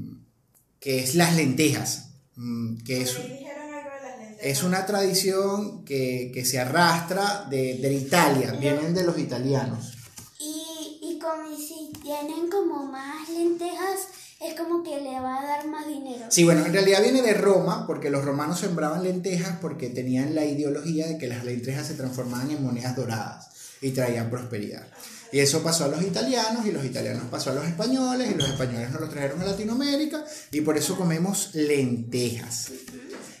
que 0.80 1.00
es 1.00 1.14
las 1.14 1.36
lentejas, 1.36 2.12
mm, 2.36 2.78
que 2.78 3.02
es, 3.02 3.18
Me 3.18 3.24
dijeron 3.24 3.74
algo 3.74 3.90
de 3.90 4.02
las 4.02 4.18
lentejas. 4.20 4.25
Es 4.40 4.62
una 4.62 4.86
tradición 4.86 5.84
que, 5.84 6.30
que 6.32 6.44
se 6.44 6.58
arrastra 6.58 7.46
de, 7.50 7.78
de 7.78 7.94
Italia, 7.94 8.52
vienen 8.52 8.94
de 8.94 9.04
los 9.04 9.18
italianos. 9.18 9.92
Y, 10.38 10.98
y 11.02 11.18
como 11.18 11.56
si 11.56 11.90
tienen 12.02 12.48
como 12.50 12.84
más 12.84 13.28
lentejas, 13.28 14.08
es 14.40 14.54
como 14.54 14.82
que 14.82 15.00
le 15.00 15.18
va 15.18 15.40
a 15.40 15.46
dar 15.46 15.66
más 15.66 15.86
dinero. 15.86 16.26
Sí, 16.28 16.44
bueno, 16.44 16.64
en 16.66 16.72
realidad 16.72 17.02
viene 17.02 17.22
de 17.22 17.34
Roma, 17.34 17.86
porque 17.86 18.10
los 18.10 18.24
romanos 18.24 18.60
sembraban 18.60 19.02
lentejas 19.02 19.58
porque 19.60 19.88
tenían 19.88 20.34
la 20.34 20.44
ideología 20.44 21.06
de 21.06 21.18
que 21.18 21.26
las 21.26 21.44
lentejas 21.44 21.86
se 21.86 21.94
transformaban 21.94 22.50
en 22.50 22.62
monedas 22.62 22.96
doradas 22.96 23.48
y 23.80 23.90
traían 23.90 24.30
prosperidad. 24.30 24.86
Y 25.32 25.40
eso 25.40 25.62
pasó 25.62 25.84
a 25.84 25.88
los 25.88 26.02
italianos 26.02 26.64
y 26.66 26.72
los 26.72 26.84
italianos 26.84 27.24
pasó 27.30 27.50
a 27.50 27.54
los 27.54 27.66
españoles 27.66 28.30
y 28.30 28.34
los 28.34 28.48
españoles 28.48 28.90
nos 28.90 29.00
los 29.00 29.10
trajeron 29.10 29.40
a 29.40 29.46
Latinoamérica 29.46 30.24
y 30.52 30.60
por 30.60 30.76
eso 30.76 30.96
comemos 30.96 31.50
lentejas. 31.54 32.70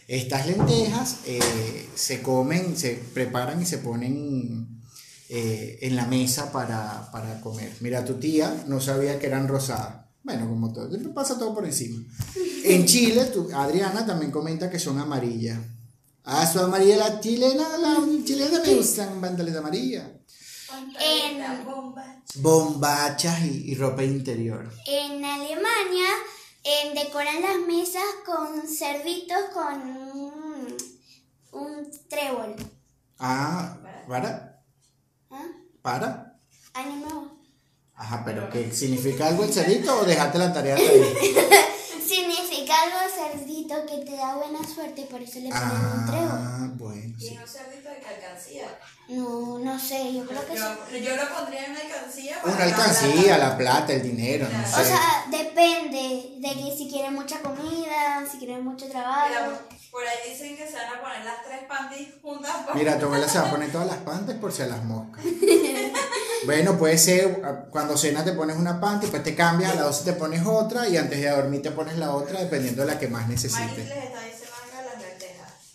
Estas 0.08 0.46
lentejas 0.46 1.16
eh, 1.26 1.88
se 1.94 2.22
comen, 2.22 2.76
se 2.76 2.94
preparan 3.12 3.60
y 3.60 3.66
se 3.66 3.78
ponen 3.78 4.80
eh, 5.28 5.78
en 5.82 5.96
la 5.96 6.06
mesa 6.06 6.52
para, 6.52 7.10
para 7.10 7.40
comer. 7.40 7.72
Mira, 7.80 8.04
tu 8.04 8.14
tía 8.14 8.64
no 8.68 8.80
sabía 8.80 9.18
que 9.18 9.26
eran 9.26 9.48
rosadas. 9.48 10.06
Bueno, 10.22 10.48
como 10.48 10.72
todo, 10.72 10.88
pasa 11.14 11.38
todo 11.38 11.54
por 11.54 11.64
encima. 11.66 12.00
En 12.64 12.84
Chile, 12.86 13.24
tu, 13.26 13.48
Adriana 13.54 14.04
también 14.06 14.30
comenta 14.32 14.70
que 14.70 14.78
son 14.78 14.98
amarillas. 14.98 15.58
Ah, 16.24 16.44
son 16.46 16.64
amarillas 16.64 16.98
la 16.98 17.20
chilena, 17.20 17.78
la 17.78 17.96
chilena 18.24 18.60
me 18.64 18.74
gustan 18.74 19.20
bandales 19.20 19.54
amarillas. 19.56 20.08
Pantaleta, 20.68 21.54
En- 21.58 21.64
bomba. 21.64 22.22
Bombachas 22.36 23.44
y, 23.44 23.70
y 23.70 23.74
ropa 23.76 24.02
interior. 24.02 24.68
En 24.86 25.24
Alemania 25.24 26.08
decoran 26.94 27.42
las 27.42 27.58
mesas 27.66 28.02
con 28.24 28.66
cerditos 28.66 29.38
con 29.52 29.82
un, 29.82 30.76
un 31.52 31.90
trébol. 32.08 32.56
Ah, 33.18 33.76
¿para? 34.08 34.62
¿Ah? 35.30 35.46
¿Para? 35.82 36.26
Ajá, 37.98 38.22
pero 38.24 38.50
¿qué 38.50 38.70
significa 38.72 39.28
algo 39.28 39.44
el 39.44 39.52
cerito 39.52 40.00
o 40.00 40.04
dejaste 40.04 40.38
la 40.38 40.52
tarea 40.52 40.74
hasta 40.76 40.88
ahí? 40.88 41.04
Significa 42.06 42.74
algo 42.82 42.98
cerdito 43.12 43.74
que 43.86 44.04
te 44.04 44.16
da 44.16 44.36
buena 44.36 44.62
suerte, 44.66 45.02
por 45.10 45.20
eso 45.20 45.40
le 45.40 45.48
ponen 45.48 45.70
un 45.70 46.06
trébol. 46.06 46.28
Ah, 46.30 46.70
bueno, 46.74 47.16
Y 47.18 47.28
un 47.36 47.48
cerdito 47.48 47.88
de 47.88 47.96
alcancía. 48.06 48.78
No, 49.08 49.58
no 49.58 49.78
sé, 49.78 50.12
yo 50.14 50.26
creo 50.26 50.46
que 50.46 50.56
sí. 50.56 50.62
Yo, 50.92 50.98
yo 50.98 51.16
lo 51.16 51.34
pondría 51.34 51.64
en 51.64 51.70
una 51.72 51.80
alcancía. 51.80 52.38
Una 52.44 52.52
para 52.52 52.64
alcancía, 52.64 53.38
la 53.38 53.56
plata, 53.56 53.92
el 53.94 54.02
dinero, 54.02 54.46
no 54.52 54.62
O 54.62 54.66
sé. 54.66 54.84
sea, 54.84 55.26
depende 55.60 56.36
de 56.38 56.48
que 56.54 56.76
si 56.76 56.88
quieren 56.88 57.14
mucha 57.14 57.40
comida, 57.40 58.24
si 58.30 58.38
quieren 58.38 58.62
mucho 58.64 58.86
trabajo. 58.88 59.26
Mira, 59.28 59.60
por 59.90 60.02
ahí 60.02 60.30
dicen 60.30 60.56
que 60.56 60.66
se 60.66 60.74
van 60.74 60.98
a 60.98 61.00
poner 61.00 61.24
las 61.24 61.42
tres 61.44 61.60
panties 61.66 62.08
juntas. 62.22 62.52
para- 62.66 62.74
Mira, 62.74 62.98
tu 62.98 63.06
abuela 63.06 63.28
se 63.28 63.38
va 63.38 63.46
a 63.46 63.50
poner 63.50 63.72
todas 63.72 63.86
las 63.86 63.96
panties 63.98 64.38
por 64.38 64.52
si 64.52 64.62
a 64.62 64.66
las 64.66 64.84
moscas. 64.84 65.24
Bueno, 66.44 66.78
puede 66.78 66.96
ser, 66.98 67.42
ah, 67.44 67.64
cuando 67.70 67.96
cenas 67.96 68.24
te 68.24 68.32
pones 68.32 68.56
una 68.56 68.78
panty, 68.78 69.06
después 69.06 69.22
te 69.24 69.34
cambias, 69.34 69.72
a 69.72 69.74
las 69.74 69.84
12 69.86 70.04
te 70.04 70.12
pones 70.12 70.46
otra 70.46 70.86
y 70.86 70.96
antes 70.96 71.20
de 71.20 71.28
dormir 71.30 71.60
te 71.62 71.72
pones 71.72 71.96
la 71.96 72.12
otra, 72.12 72.38
dependiendo 72.38 72.82
de 72.82 72.88
la 72.92 72.98
que 73.00 73.08
más 73.08 73.26
necesites. 73.26 73.88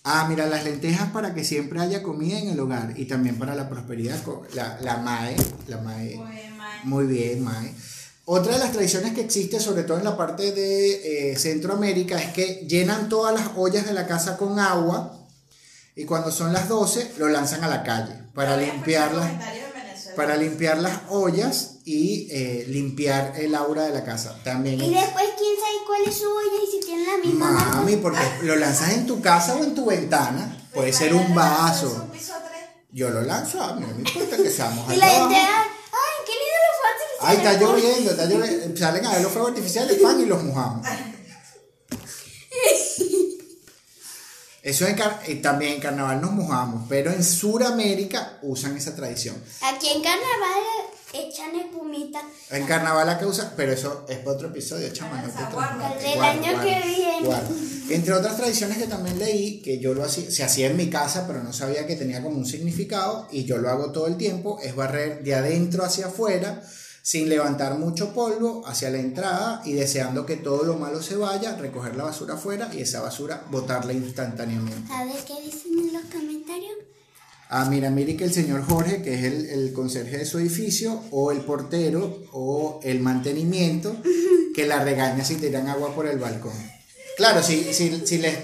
Ah, 0.04 0.28
mira, 0.30 0.46
las 0.46 0.64
lentejas 0.64 1.10
para 1.12 1.34
que 1.34 1.44
siempre 1.44 1.82
haya 1.82 2.02
comida 2.04 2.38
en 2.40 2.50
el 2.50 2.60
hogar 2.60 2.94
y 2.96 3.06
también 3.06 3.38
para 3.38 3.54
la 3.56 3.68
prosperidad. 3.70 4.18
La, 4.54 4.78
la 4.82 4.98
MAE, 4.98 5.36
la 5.68 5.78
MAE. 5.78 6.16
Muy 6.16 6.32
bien, 6.36 6.58
Mae. 6.58 6.80
Muy 6.86 7.06
bien, 7.08 7.44
Mae. 7.44 7.74
Otra 8.34 8.54
de 8.54 8.60
las 8.60 8.72
tradiciones 8.72 9.14
que 9.14 9.20
existe, 9.20 9.60
sobre 9.60 9.84
todo 9.84 9.98
en 9.98 10.06
la 10.06 10.16
parte 10.16 10.54
de 10.54 11.32
eh, 11.32 11.38
Centroamérica, 11.38 12.18
es 12.18 12.32
que 12.32 12.66
llenan 12.66 13.10
todas 13.10 13.34
las 13.38 13.50
ollas 13.58 13.86
de 13.86 13.92
la 13.92 14.08
casa 14.08 14.38
con 14.38 14.58
agua 14.58 15.18
y 15.98 16.06
cuando 16.06 16.32
son 16.32 16.54
las 16.54 16.70
12 16.70 17.16
lo 17.18 17.28
lanzan 17.28 17.62
a 17.66 17.68
la 17.68 17.84
calle 17.84 18.14
para 18.34 18.54
en 18.54 18.82
Venezuela. 18.84 20.16
para 20.16 20.38
limpiar 20.38 20.78
las 20.78 20.98
ollas 21.10 21.80
y 21.84 22.30
eh, 22.32 22.64
limpiar 22.70 23.34
el 23.36 23.54
aura 23.54 23.84
de 23.84 23.92
la 23.92 24.06
casa. 24.06 24.34
También 24.46 24.80
Y 24.80 24.94
después, 24.94 25.26
¿quién 25.38 25.56
sabe 25.60 25.78
cuál 25.86 26.02
es 26.08 26.16
su 26.16 26.30
olla 26.30 26.64
y 26.66 26.72
si 26.72 26.80
tiene 26.86 27.06
la 27.06 27.18
misma 27.18 27.52
marca? 27.52 27.76
Mami, 27.80 27.98
porque 27.98 28.22
lo 28.44 28.56
lanzas 28.56 28.94
en 28.94 29.08
tu 29.08 29.20
casa 29.20 29.56
o 29.56 29.64
en 29.66 29.76
tu 29.76 29.88
ventana, 29.88 30.70
puede 30.74 30.94
ser 30.94 31.14
un 31.14 31.36
vaso. 31.36 32.08
Yo 32.94 33.10
lo 33.10 33.24
lanzo, 33.24 33.62
a 33.62 33.74
mí 33.76 33.82
no 33.86 33.94
me 33.94 34.10
importa 34.10 34.38
que 34.38 34.50
seamos 34.50 34.94
Y 34.94 34.96
la 34.96 35.06
abajo. 35.06 35.30
gente, 35.32 35.42
ay, 35.42 36.18
qué 36.26 36.32
lindo 36.32 36.72
Ay, 37.22 37.38
está 37.38 37.50
artificiales". 37.52 37.84
lloviendo, 37.84 38.12
está 38.12 38.26
lloviendo. 38.26 38.78
Salen 38.78 39.06
a 39.06 39.12
ver 39.14 39.22
los 39.22 39.32
fuegos 39.32 39.50
artificiales, 39.52 39.98
pan 40.02 40.20
y 40.22 40.26
los 40.26 40.44
mojamos. 40.44 40.88
Eso 44.64 44.86
en 44.86 44.96
car- 44.96 45.20
eh, 45.26 45.38
también 45.38 45.74
en 45.74 45.80
carnaval 45.82 46.22
nos 46.22 46.32
mojamos, 46.34 46.86
pero 46.88 47.12
en 47.12 47.24
Sudamérica 47.24 48.38
usan 48.44 48.78
esa 48.78 48.96
tradición. 48.96 49.36
Aquí 49.62 49.88
en 49.88 50.04
carnaval 50.04 50.62
echan 51.14 51.56
espumita. 51.56 52.22
En 52.52 52.68
carnaval 52.68 53.10
acá 53.10 53.26
usan, 53.26 53.54
pero 53.58 53.72
eso 53.72 54.06
es 54.08 54.20
para 54.20 54.32
otro 54.34 54.50
episodio, 54.50 54.94
chama, 54.94 55.20
no 55.24 55.30
te 55.30 55.42
del 55.42 55.52
Guarda, 55.52 56.30
año 56.30 56.42
guarda, 56.52 56.64
que 56.64 56.88
viene. 56.88 57.26
guarda. 57.26 57.50
Entre 57.90 58.14
otras 58.14 58.38
tradiciones 58.38 58.78
que 58.78 58.86
también 58.86 59.18
leí, 59.18 59.64
que 59.64 59.80
yo 59.80 59.96
lo 59.96 60.04
hacía, 60.04 60.30
se 60.30 60.44
hacía 60.44 60.68
en 60.68 60.78
mi 60.78 60.92
casa, 60.92 61.26
pero 61.26 61.42
no 61.42 61.52
sabía 61.54 61.88
que 61.88 61.96
tenía 61.96 62.22
como 62.22 62.38
un 62.38 62.46
significado, 62.46 63.28
y 63.32 63.46
yo 63.46 63.58
lo 63.58 63.68
hago 63.68 63.92
todo 63.92 64.06
el 64.06 64.16
tiempo, 64.16 64.60
es 64.62 64.76
barrer 64.76 65.24
de 65.24 65.34
adentro 65.34 65.84
hacia 65.84 66.06
afuera, 66.06 66.62
sin 67.02 67.30
levantar 67.30 67.78
mucho 67.78 68.14
polvo 68.14 68.64
hacia 68.66 68.90
la 68.90 69.00
entrada 69.00 69.62
y 69.66 69.74
deseando 69.74 70.26
que 70.26 70.38
todo 70.38 70.64
lo 70.64 70.78
malo 70.78 71.02
se 71.02 71.16
vaya, 71.16 71.56
recoger 71.56 71.96
la 71.96 72.04
basura 72.04 72.36
afuera 72.36 72.70
y 72.74 72.82
esa 72.82 73.02
basura 73.02 73.44
botarla 73.50 73.94
instantáneamente. 73.94 74.92
A 74.92 75.06
ver 75.06 75.24
qué 75.26 75.42
dicen 75.44 75.80
en 75.80 75.94
los 75.94 76.04
comentarios. 76.04 76.74
Ah, 77.50 77.66
mira, 77.70 77.90
mire 77.90 78.16
que 78.16 78.24
el 78.24 78.34
señor 78.34 78.64
Jorge, 78.64 79.02
que 79.02 79.14
es 79.14 79.24
el, 79.26 79.46
el 79.48 79.74
conserje 79.74 80.20
de 80.20 80.26
su 80.26 80.40
edificio, 80.40 81.02
o 81.12 81.32
el 81.32 81.42
portero, 81.42 82.24
o 82.32 82.80
el 82.84 83.02
mantenimiento, 83.02 83.94
que 84.56 84.66
la 84.66 84.82
regaña 84.84 85.26
si 85.26 85.36
tiran 85.36 85.68
agua 85.68 85.94
por 85.94 86.08
el 86.08 86.18
balcón. 86.18 86.54
Claro, 87.18 87.44
si, 87.44 87.74
si, 87.74 88.06
si, 88.06 88.20
les, 88.20 88.38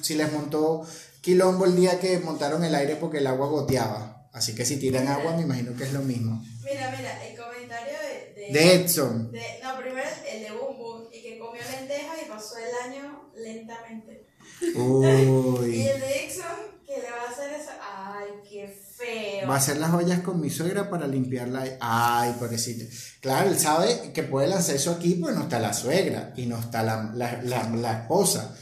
si 0.00 0.14
les 0.14 0.32
montó 0.32 0.86
quilombo 1.20 1.66
el 1.66 1.76
día 1.76 2.00
que 2.00 2.18
montaron 2.20 2.64
el 2.64 2.74
aire 2.74 2.96
porque 2.96 3.18
el 3.18 3.26
agua 3.26 3.48
goteaba. 3.48 4.28
Así 4.32 4.54
que 4.54 4.64
si 4.64 4.76
tiran 4.76 5.08
agua, 5.08 5.36
me 5.36 5.42
imagino 5.42 5.76
que 5.76 5.84
es 5.84 5.92
lo 5.92 6.00
mismo. 6.00 6.42
Mira, 6.64 6.94
mira, 6.96 7.26
el 7.26 7.36
comentario 7.38 7.92
de. 8.36 8.52
de, 8.52 8.74
Edson. 8.74 9.30
de- 9.32 9.60
no, 9.62 9.76
primero 9.78 10.08
el 10.30 10.42
de 10.42 10.50
Boom 10.52 10.76
Boom, 10.78 11.08
y 11.12 11.22
que 11.22 11.38
comió 11.38 11.62
lentejas 11.70 12.16
y 12.24 12.28
pasó 12.28 12.54
el 12.58 12.90
año 12.92 13.30
lentamente. 13.36 14.26
Y 14.60 14.78
Uy. 14.78 15.86
el 15.88 16.00
de 16.00 16.24
Exxon, 16.24 16.44
que 16.86 16.98
le 16.98 17.10
va 17.10 17.22
a 17.28 17.30
hacer 17.30 17.52
eso. 17.52 17.70
Ay, 17.82 18.26
qué 18.48 18.68
feo. 18.68 19.48
Va 19.48 19.54
a 19.54 19.58
hacer 19.58 19.78
las 19.78 19.92
ollas 19.92 20.20
con 20.20 20.40
mi 20.40 20.48
suegra 20.50 20.88
para 20.90 21.06
limpiarla. 21.06 21.64
Ay, 21.80 22.34
pobrecito. 22.38 22.84
Claro, 23.20 23.48
él 23.50 23.58
sabe 23.58 24.12
que 24.12 24.22
puede 24.22 24.46
lanzar 24.48 24.76
eso 24.76 24.92
aquí 24.92 25.14
porque 25.14 25.34
no 25.36 25.42
está 25.44 25.58
la 25.58 25.72
suegra 25.72 26.32
y 26.36 26.46
no 26.46 26.58
está 26.58 26.82
la, 26.82 27.10
la, 27.14 27.40
la, 27.42 27.68
la 27.70 27.92
esposa. 28.02 28.54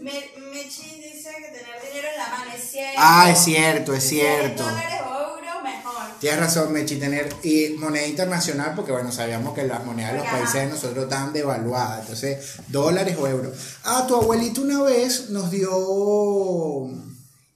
Me, 0.00 0.12
Mechi 0.52 1.00
dice 1.00 1.30
que 1.36 1.56
tener 1.58 1.80
dinero 1.86 2.08
en 2.12 2.18
la 2.18 2.28
mano 2.28 2.50
es 2.54 2.62
cierto. 2.70 2.98
Ah, 2.98 3.30
es 3.30 3.38
cierto, 3.38 3.94
es 3.94 4.02
cierto. 4.08 4.62
dólares 4.64 5.00
o 5.06 5.36
euros, 5.36 5.62
mejor. 5.62 6.02
Tienes 6.22 6.38
razón, 6.38 6.72
Mechi, 6.72 7.00
tener 7.00 7.34
y 7.42 7.70
moneda 7.70 8.06
internacional, 8.06 8.74
porque 8.76 8.92
bueno, 8.92 9.10
sabíamos 9.10 9.54
que 9.54 9.64
las 9.64 9.84
monedas 9.84 10.12
de 10.12 10.18
los 10.18 10.26
países 10.28 10.54
de 10.54 10.66
nosotros 10.66 11.02
estaban 11.02 11.32
devaluadas, 11.32 12.02
entonces 12.02 12.58
dólares 12.68 13.16
o 13.18 13.26
euros. 13.26 13.52
Ah, 13.82 14.04
tu 14.06 14.14
abuelito 14.14 14.60
una 14.60 14.80
vez 14.82 15.30
nos 15.30 15.50
dio, 15.50 15.68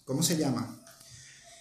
¿cómo 0.04 0.20
se 0.20 0.36
llama? 0.36 0.80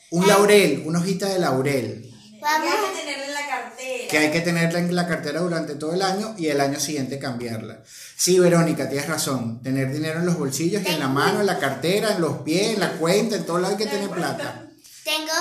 Un 0.09 0.27
laurel, 0.27 0.81
una 0.87 0.97
hojita 0.97 1.29
de 1.29 1.37
laurel, 1.37 2.11
Vamos. 2.41 2.69
Y 2.69 2.71
hay 2.71 2.91
que 2.91 2.99
tenerlo 2.99 3.23
en 3.23 3.33
la 3.35 3.47
cartera. 3.47 4.07
que 4.09 4.17
hay 4.17 4.31
que 4.31 4.41
tenerla 4.41 4.79
en 4.79 4.95
la 4.95 5.07
cartera 5.07 5.39
durante 5.41 5.75
todo 5.75 5.93
el 5.93 6.01
año 6.01 6.33
y 6.39 6.47
el 6.47 6.59
año 6.59 6.79
siguiente 6.79 7.19
cambiarla. 7.19 7.83
Sí, 8.17 8.39
Verónica, 8.39 8.89
tienes 8.89 9.07
razón, 9.07 9.61
tener 9.61 9.93
dinero 9.93 10.21
en 10.21 10.25
los 10.25 10.39
bolsillos 10.39 10.81
y 10.81 10.87
en 10.87 10.99
la 10.99 11.07
mano, 11.07 11.41
en 11.41 11.45
la 11.45 11.59
cartera, 11.59 12.13
en 12.15 12.21
los 12.21 12.39
pies, 12.39 12.73
en 12.73 12.79
la 12.79 12.93
cuenta, 12.93 13.35
en 13.35 13.45
todo 13.45 13.59
lado 13.59 13.75
hay 13.75 13.83
que 13.83 13.91
tener 13.91 14.09
plata. 14.09 14.63
Tengo, 15.03 15.33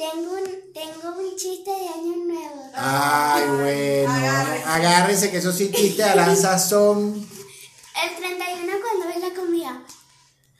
tengo, 0.00 0.32
un, 0.32 0.72
tengo 0.72 1.18
un 1.18 1.36
chiste 1.36 1.70
de 1.70 1.88
año 1.88 2.16
nuevo. 2.24 2.70
Ay, 2.74 3.42
bueno, 3.48 4.12
Agárrense. 4.12 4.64
agárrense 4.66 5.30
que 5.30 5.36
esos 5.38 5.54
sí 5.54 5.70
chistes 5.70 6.06
darán 6.06 6.36
sazón. 6.36 7.14
El 7.14 8.16
31 8.16 8.72
cuando 8.80 9.06
ves 9.08 9.28
la 9.28 9.34
comida. 9.38 9.84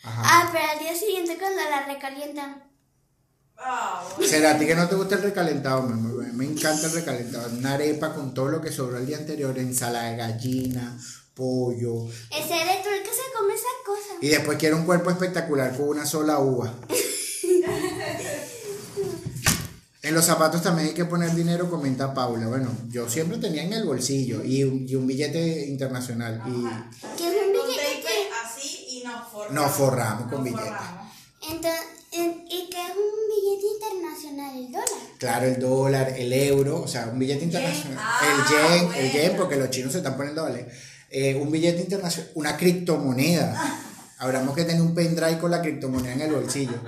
Ajá. 0.03 0.23
Ah, 0.25 0.49
pero 0.53 0.65
al 0.73 0.79
día 0.79 0.95
siguiente 0.95 1.39
cuando 1.39 1.63
la 1.71 1.87
recalientan. 1.87 2.65
¿Será 4.27 4.53
a 4.53 4.59
ti 4.59 4.67
que 4.67 4.75
no 4.75 4.89
te 4.89 4.95
gusta 4.95 5.15
el 5.17 5.23
recalentado? 5.23 5.83
Me, 5.83 5.95
me- 5.97 6.33
me 6.33 6.45
encanta 6.47 6.87
el 6.87 6.93
recalentado. 6.93 7.51
Una 7.51 7.75
arepa 7.75 8.15
con 8.15 8.33
todo 8.35 8.49
lo 8.49 8.61
que 8.61 8.73
sobró 8.73 8.97
el 8.99 9.07
día 9.07 9.19
anterior, 9.19 9.59
ensalada 9.59 10.11
de 10.11 10.17
gallina, 10.17 10.99
pollo. 11.35 12.07
Ese 12.31 12.61
eres 12.63 12.83
tú 12.83 12.89
el 12.89 13.03
que 13.03 13.11
se 13.11 13.23
come 13.37 13.55
esas 13.55 13.67
cosas. 13.85 14.17
Y 14.23 14.29
después 14.29 14.57
quiero 14.59 14.77
un 14.77 14.85
cuerpo 14.87 15.11
espectacular 15.11 15.77
con 15.77 15.89
una 15.89 16.05
sola 16.07 16.39
uva. 16.39 16.75
En 20.03 20.15
los 20.15 20.25
zapatos 20.25 20.63
también 20.63 20.89
hay 20.89 20.95
que 20.95 21.05
poner 21.05 21.35
dinero, 21.35 21.69
comenta 21.69 22.15
Paula. 22.15 22.47
Bueno, 22.47 22.71
yo 22.89 23.09
siempre 23.09 23.37
tenía 23.37 23.65
en 23.65 23.75
el 23.75 23.85
bolsillo 23.85 24.43
y 24.43 24.65
un, 24.65 24.87
y 24.89 24.95
un 24.95 25.07
billete 25.07 25.67
internacional. 25.67 26.43
Y. 26.47 26.63
¿Qué 27.19 27.29
es 27.29 27.35
un 27.47 27.53
billete? 27.53 28.01
tape 28.03 28.31
así 28.43 28.87
y 28.89 29.05
nos 29.05 29.29
forramos. 29.29 29.55
Nos 29.55 29.71
forramos 29.73 30.33
con 30.33 30.43
billetes. 30.43 30.73
Entonces, 31.43 31.81
¿y 32.13 32.71
qué 32.71 32.81
es 32.81 32.93
un 32.97 33.29
billete 33.29 33.67
internacional? 33.75 34.57
¿El 34.57 34.73
dólar? 34.73 34.89
claro, 35.19 35.47
el 35.47 35.61
dólar, 35.61 36.15
el 36.17 36.33
euro, 36.33 36.81
o 36.81 36.89
sea, 36.89 37.11
un 37.13 37.19
billete 37.19 37.45
internacional. 37.45 37.99
Ah, 38.01 38.21
el 38.23 38.81
yen, 38.81 39.05
el 39.05 39.13
yen, 39.13 39.37
porque 39.37 39.57
los 39.57 39.69
chinos 39.69 39.93
se 39.93 39.99
están 39.99 40.17
poniendo 40.17 40.43
dólares. 40.43 40.67
Eh, 41.11 41.35
un 41.35 41.51
billete 41.51 41.83
internacional, 41.83 42.31
una 42.37 42.57
criptomoneda. 42.57 43.83
Habremos 44.19 44.55
que 44.55 44.65
tener 44.65 44.81
un 44.81 44.95
pendrive 44.95 45.39
con 45.39 45.51
la 45.51 45.61
criptomoneda 45.61 46.15
en 46.15 46.21
el 46.23 46.33
bolsillo. 46.33 46.79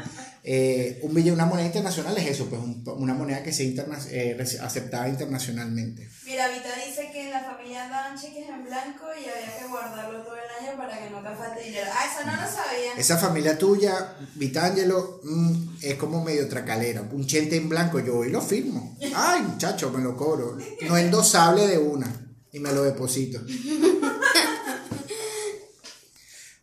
Eh, 0.44 0.98
un 1.02 1.14
billete, 1.14 1.32
una 1.34 1.46
moneda 1.46 1.66
internacional 1.66 2.18
es 2.18 2.26
eso, 2.26 2.46
pues 2.46 2.60
un- 2.60 2.82
una 2.96 3.14
moneda 3.14 3.44
que 3.44 3.52
sea 3.52 3.64
interna- 3.64 4.00
eh, 4.10 4.36
aceptada 4.60 5.08
internacionalmente. 5.08 6.08
Mira, 6.24 6.48
Vita 6.48 6.68
dice 6.84 7.10
que 7.12 7.30
la 7.30 7.44
familia 7.44 7.88
daban 7.88 8.18
cheques 8.20 8.48
en 8.48 8.64
blanco 8.64 9.04
y 9.14 9.20
había 9.28 9.56
que 9.56 9.66
guardarlo 9.68 10.20
todo 10.22 10.34
el 10.34 10.66
año 10.66 10.76
para 10.76 10.98
que 10.98 11.10
no 11.10 11.22
te 11.22 11.36
falte 11.36 11.62
dinero. 11.64 11.86
Ah, 11.94 12.04
eso 12.10 12.26
no 12.26 12.32
lo 12.32 12.48
sabía. 12.48 12.92
Esa 12.96 13.18
familia 13.18 13.56
tuya, 13.56 14.16
Vitangelo, 14.34 15.20
mm, 15.22 15.76
es 15.80 15.94
como 15.94 16.24
medio 16.24 16.48
tracalera. 16.48 17.02
Un 17.02 17.24
chente 17.24 17.54
en 17.56 17.68
blanco, 17.68 18.00
yo 18.00 18.16
hoy 18.18 18.30
lo 18.32 18.40
firmo. 18.42 18.98
Ay, 19.14 19.42
muchacho, 19.42 19.90
me 19.92 20.02
lo 20.02 20.16
cobro. 20.16 20.58
No 20.88 20.96
endosable 20.96 21.68
de 21.68 21.78
una 21.78 22.12
y 22.50 22.58
me 22.58 22.72
lo 22.72 22.82
deposito. 22.82 23.40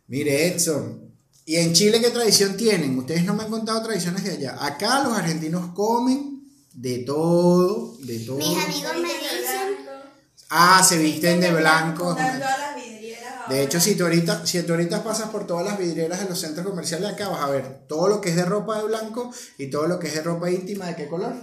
Mire, 0.08 0.48
Edson. 0.48 1.08
¿Y 1.50 1.56
en 1.56 1.72
Chile 1.72 2.00
qué 2.00 2.10
tradición 2.10 2.56
tienen? 2.56 2.96
Ustedes 2.96 3.24
no 3.24 3.34
me 3.34 3.42
han 3.42 3.50
contado 3.50 3.82
tradiciones 3.82 4.22
de 4.22 4.30
allá. 4.30 4.56
Acá 4.64 5.02
los 5.02 5.18
argentinos 5.18 5.74
comen 5.74 6.48
de 6.74 6.98
todo, 6.98 7.96
de 7.98 8.20
todo. 8.20 8.36
Mis 8.36 8.56
amigos 8.56 8.92
me 8.98 9.08
dicen, 9.08 9.76
Ah, 10.48 10.80
se 10.88 10.98
visten 10.98 11.40
de 11.40 11.52
blanco. 11.52 12.12
Están 12.12 12.38
todas 12.38 12.56
las 12.60 12.76
vidrieras 12.76 13.34
ahora. 13.34 13.52
De 13.52 13.64
hecho, 13.64 13.80
si 13.80 13.96
tú, 13.96 14.04
ahorita, 14.04 14.46
si 14.46 14.62
tú 14.62 14.74
ahorita 14.74 15.02
pasas 15.02 15.30
por 15.30 15.44
todas 15.44 15.66
las 15.66 15.76
vidrieras 15.76 16.20
de 16.20 16.28
los 16.28 16.38
centros 16.38 16.64
comerciales 16.64 17.08
de 17.08 17.14
acá, 17.14 17.28
vas 17.28 17.42
a 17.42 17.50
ver 17.50 17.84
todo 17.88 18.06
lo 18.06 18.20
que 18.20 18.28
es 18.28 18.36
de 18.36 18.44
ropa 18.44 18.78
de 18.78 18.84
blanco 18.84 19.32
y 19.58 19.70
todo 19.70 19.88
lo 19.88 19.98
que 19.98 20.06
es 20.06 20.14
de 20.14 20.22
ropa 20.22 20.52
íntima, 20.52 20.86
¿de 20.86 20.94
qué 20.94 21.08
color? 21.08 21.34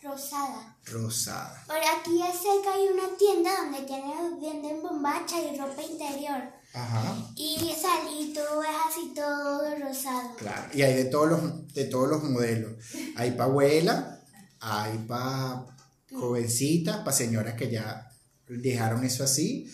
rosada. 0.00 0.76
Rosada. 0.86 1.64
Por 1.66 1.76
aquí 1.76 2.20
cerca 2.32 2.72
hay 2.72 2.86
una 2.86 3.16
tienda 3.18 3.50
donde 3.62 3.80
tienen, 3.82 4.40
venden 4.40 4.80
bombacha 4.80 5.40
y 5.40 5.58
ropa 5.58 5.82
interior. 5.82 6.57
Ajá. 6.74 7.32
Y 7.36 7.56
salí 7.80 8.32
todo 8.34 8.62
es 8.62 8.68
así 8.88 9.12
todo 9.14 9.74
rosado. 9.80 10.36
Claro. 10.36 10.70
Y 10.74 10.82
hay 10.82 10.94
de 10.94 11.04
todos 11.06 11.28
los, 11.30 11.72
de 11.74 11.84
todos 11.86 12.08
los 12.08 12.22
modelos. 12.24 12.72
Hay 13.16 13.32
para 13.32 13.44
abuela, 13.44 14.20
hay 14.60 14.98
para 15.08 15.66
jovencitas, 16.12 16.98
para 16.98 17.12
señoras 17.12 17.54
que 17.54 17.70
ya 17.70 18.10
dejaron 18.48 19.04
eso 19.04 19.24
así, 19.24 19.70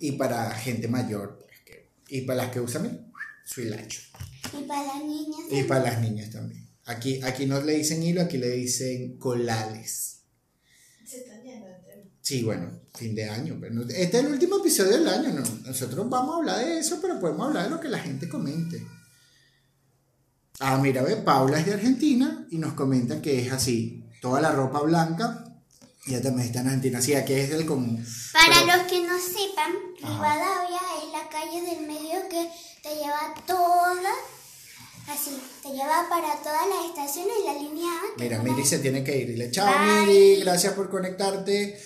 y 0.00 0.12
para 0.12 0.50
gente 0.52 0.88
mayor. 0.88 1.38
pues, 1.38 1.60
que- 1.64 1.90
y 2.08 2.22
para 2.22 2.44
las 2.44 2.52
que 2.52 2.60
usan 2.60 3.12
su 3.44 3.60
hilacho. 3.62 4.00
Y 4.58 4.62
para 4.64 4.84
las 4.86 5.04
niñas. 5.04 5.40
Y 5.50 5.62
para 5.64 5.82
las 5.84 6.00
niñas 6.00 6.30
también. 6.30 6.68
Aquí, 6.84 7.20
aquí 7.22 7.46
no 7.46 7.60
le 7.60 7.74
dicen 7.74 8.02
hilo, 8.02 8.22
aquí 8.22 8.38
le 8.38 8.50
dicen 8.50 9.16
colales. 9.18 10.22
Se 11.06 11.18
están 11.18 11.42
yendo. 11.42 11.66
Sí, 12.22 12.42
bueno, 12.44 12.70
fin 12.94 13.14
de 13.14 13.28
año. 13.28 13.58
Pero 13.60 13.82
este 13.82 14.18
es 14.18 14.24
el 14.24 14.32
último 14.32 14.58
episodio 14.58 14.92
del 14.92 15.08
año. 15.08 15.30
¿no? 15.30 15.42
Nosotros 15.66 16.08
vamos 16.08 16.34
a 16.34 16.38
hablar 16.38 16.58
de 16.64 16.78
eso, 16.78 16.98
pero 17.02 17.18
podemos 17.20 17.48
hablar 17.48 17.64
de 17.64 17.70
lo 17.70 17.80
que 17.80 17.88
la 17.88 17.98
gente 17.98 18.28
comente. 18.28 18.86
Ah, 20.60 20.78
mira, 20.78 21.02
ve, 21.02 21.16
Paula 21.16 21.58
es 21.58 21.66
de 21.66 21.74
Argentina 21.74 22.46
y 22.50 22.58
nos 22.58 22.74
comenta 22.74 23.20
que 23.20 23.44
es 23.46 23.52
así. 23.52 24.04
Toda 24.20 24.40
la 24.40 24.52
ropa 24.52 24.80
blanca. 24.82 25.44
Ella 26.06 26.22
también 26.22 26.46
está 26.46 26.60
en 26.60 26.66
Argentina. 26.68 27.00
Sí, 27.00 27.14
aquí 27.14 27.32
es 27.32 27.50
el 27.50 27.66
común. 27.66 28.04
Para 28.32 28.60
Pero- 28.60 28.76
los 28.76 28.86
que 28.86 29.00
no 29.00 29.18
sepan, 29.18 29.72
Ajá. 30.02 30.14
Rivadavia 30.14 30.80
es 31.02 31.12
la 31.12 31.28
calle 31.28 31.60
del 31.62 31.86
medio 31.86 32.28
que 32.28 32.48
te 32.82 32.94
lleva 32.94 33.34
toda, 33.46 34.10
así, 35.08 35.30
te 35.62 35.68
lleva 35.70 36.06
para 36.08 36.40
todas 36.42 36.66
las 36.68 36.86
estaciones 36.86 37.34
y 37.42 37.46
la 37.46 37.54
línea 37.54 37.88
A. 37.90 38.18
Mira, 38.20 38.42
Miri 38.42 38.64
se 38.64 38.78
tiene 38.80 39.02
que 39.02 39.16
ir. 39.18 39.28
Dile, 39.28 39.50
chao. 39.50 39.72
Miri, 40.06 40.40
gracias 40.40 40.74
por 40.74 40.88
conectarte. 40.90 41.80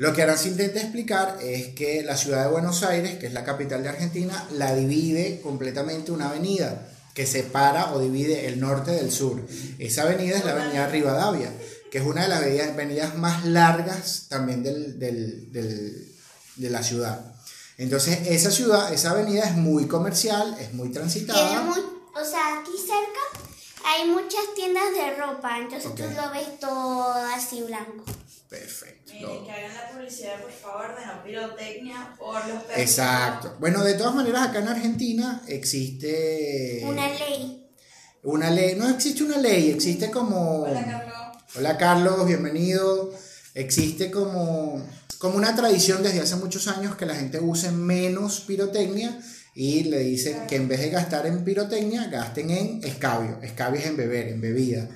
Lo 0.00 0.14
que 0.14 0.22
ahora 0.22 0.38
se 0.38 0.48
intenta 0.48 0.80
explicar 0.80 1.36
es 1.42 1.74
que 1.74 2.02
la 2.02 2.16
ciudad 2.16 2.44
de 2.46 2.50
Buenos 2.50 2.82
Aires, 2.84 3.18
que 3.18 3.26
es 3.26 3.34
la 3.34 3.44
capital 3.44 3.82
de 3.82 3.90
Argentina, 3.90 4.46
la 4.52 4.74
divide 4.74 5.42
completamente 5.42 6.10
una 6.10 6.30
avenida 6.30 6.88
que 7.12 7.26
separa 7.26 7.92
o 7.92 8.00
divide 8.00 8.46
el 8.46 8.60
norte 8.60 8.92
del 8.92 9.12
sur. 9.12 9.46
Esa 9.78 10.04
avenida 10.04 10.38
es 10.38 10.44
la 10.46 10.52
avenida 10.52 10.86
Rivadavia, 10.86 11.52
que 11.90 11.98
es 11.98 12.04
una 12.06 12.22
de 12.22 12.28
las 12.28 12.38
avenidas, 12.70 13.14
más 13.18 13.44
largas 13.44 14.24
también 14.30 14.62
del, 14.62 14.98
del- 14.98 15.52
del- 15.52 16.08
de 16.56 16.70
la 16.70 16.82
ciudad. 16.82 17.34
Entonces, 17.76 18.20
esa 18.28 18.50
ciudad, 18.50 18.94
esa 18.94 19.10
avenida 19.10 19.44
es 19.44 19.54
muy 19.54 19.86
comercial, 19.86 20.56
es 20.60 20.72
muy 20.72 20.90
transitada. 20.92 21.60
mu- 21.60 21.72
o 21.72 22.24
sea, 22.24 22.60
aquí 22.60 22.72
cerca 22.78 23.44
hay 23.84 24.08
muchas 24.08 24.44
tiendas 24.54 24.84
de 24.94 25.14
ropa, 25.16 25.58
entonces 25.58 25.90
Ok. 25.90 25.96
tú 25.96 26.04
lo 26.04 26.30
ves 26.32 26.58
todo 26.58 27.12
así 27.34 27.60
blanco. 27.64 28.04
Perfecto. 28.50 29.12
Miren, 29.12 29.44
que 29.44 29.50
hagan 29.52 29.74
la 29.74 29.90
publicidad, 29.92 30.42
por 30.42 30.50
favor, 30.50 30.98
de 30.98 31.06
no 31.06 31.22
pirotecnia 31.22 32.14
por 32.18 32.34
los 32.48 32.64
perros. 32.64 32.78
Exacto. 32.78 33.56
Bueno, 33.60 33.84
de 33.84 33.94
todas 33.94 34.12
maneras, 34.12 34.48
acá 34.48 34.58
en 34.58 34.66
Argentina 34.66 35.40
existe 35.46 36.82
Una 36.84 37.08
ley. 37.08 37.64
una 38.24 38.50
ley, 38.50 38.74
no 38.74 38.88
existe 38.88 39.22
una 39.22 39.38
ley, 39.38 39.70
existe 39.70 40.10
como... 40.10 40.62
Hola, 40.62 40.84
Carlos. 40.84 41.44
Hola 41.54 41.78
Carlos, 41.78 42.26
bienvenido. 42.26 43.12
Existe 43.54 44.10
como, 44.10 44.84
como 45.18 45.36
una 45.36 45.54
tradición 45.54 46.02
desde 46.02 46.20
hace 46.20 46.34
muchos 46.34 46.66
años 46.66 46.96
que 46.96 47.06
la 47.06 47.14
gente 47.14 47.38
use 47.38 47.70
menos 47.70 48.40
pirotecnia 48.40 49.16
y 49.54 49.84
le 49.84 50.00
dicen 50.00 50.48
que 50.48 50.56
en 50.56 50.66
vez 50.66 50.80
de 50.80 50.90
gastar 50.90 51.26
en 51.26 51.44
pirotecnia, 51.44 52.08
gasten 52.08 52.50
en 52.50 52.82
escabio. 52.82 53.38
Escabio 53.42 53.80
es 53.80 53.86
en 53.86 53.96
beber, 53.96 54.26
en 54.26 54.40
bebida. 54.40 54.88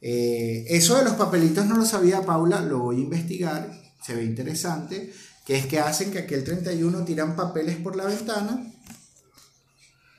Eh, 0.00 0.64
eso 0.68 0.96
de 0.96 1.04
los 1.04 1.14
papelitos 1.14 1.66
no 1.66 1.76
lo 1.76 1.84
sabía 1.84 2.22
Paula, 2.22 2.60
lo 2.60 2.78
voy 2.78 2.96
a 2.96 3.00
investigar, 3.00 3.70
se 4.02 4.14
ve 4.14 4.24
interesante, 4.24 5.12
que 5.44 5.56
es 5.56 5.66
que 5.66 5.78
hacen 5.78 6.10
que 6.10 6.20
aquí 6.20 6.34
el 6.34 6.44
31 6.44 7.04
tiran 7.04 7.36
papeles 7.36 7.76
por 7.76 7.96
la 7.96 8.06
ventana 8.06 8.66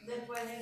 Después 0.05 0.45
del 0.45 0.61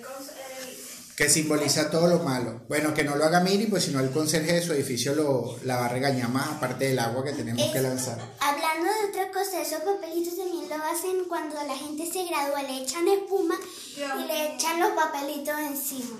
que 1.19 1.27
simboliza 1.27 1.91
todo 1.91 2.07
lo 2.07 2.19
malo. 2.19 2.61
Bueno, 2.69 2.93
que 2.93 3.03
no 3.03 3.17
lo 3.17 3.25
haga 3.25 3.41
Miri, 3.41 3.65
pues 3.65 3.83
si 3.83 3.91
no 3.91 3.99
el 3.99 4.09
conserje 4.09 4.53
de 4.53 4.61
su 4.61 4.71
edificio 4.71 5.13
lo, 5.15 5.57
la 5.65 5.75
va 5.75 5.87
a 5.87 5.89
regañar 5.89 6.29
más, 6.29 6.47
aparte 6.47 6.87
del 6.87 6.97
agua 6.97 7.25
que 7.25 7.33
tenemos 7.33 7.69
que 7.73 7.81
lanzar. 7.81 8.17
Hablando 8.39 8.85
de 8.85 9.09
otra 9.09 9.29
cosa, 9.29 9.61
esos 9.61 9.81
papelitos 9.81 10.37
también 10.37 10.69
lo 10.69 10.75
hacen 10.75 11.25
cuando 11.27 11.55
la 11.55 11.75
gente 11.75 12.09
se 12.09 12.23
gradúa, 12.23 12.63
le 12.63 12.83
echan 12.83 13.05
espuma 13.09 13.55
y 13.97 14.27
le 14.27 14.55
echan 14.55 14.79
los 14.79 14.91
papelitos 14.91 15.59
encima. 15.59 16.19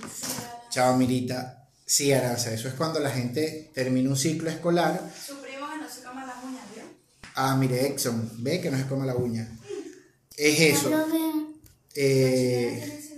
Chao, 0.69 0.97
Mirita. 0.97 1.58
Sí, 1.89 2.13
Aranza, 2.13 2.53
eso 2.53 2.67
es 2.67 2.75
cuando 2.75 2.99
la 2.99 3.09
gente 3.09 3.71
termina 3.73 4.11
un 4.11 4.15
ciclo 4.15 4.47
escolar. 4.51 5.11
Sufrimos 5.11 5.71
que 5.71 5.77
no 5.79 5.89
se 5.89 6.03
coman 6.03 6.27
las 6.27 6.43
uñas, 6.43 6.61
¿vio? 6.75 6.83
Ah, 7.33 7.55
mire, 7.55 7.87
Exxon, 7.87 8.43
ve 8.43 8.61
que 8.61 8.69
no 8.69 8.77
se 8.77 8.85
coma 8.85 9.07
la 9.07 9.15
uña. 9.15 9.49
Es 10.37 10.59
eso. 10.59 10.91
Eh, 11.95 13.11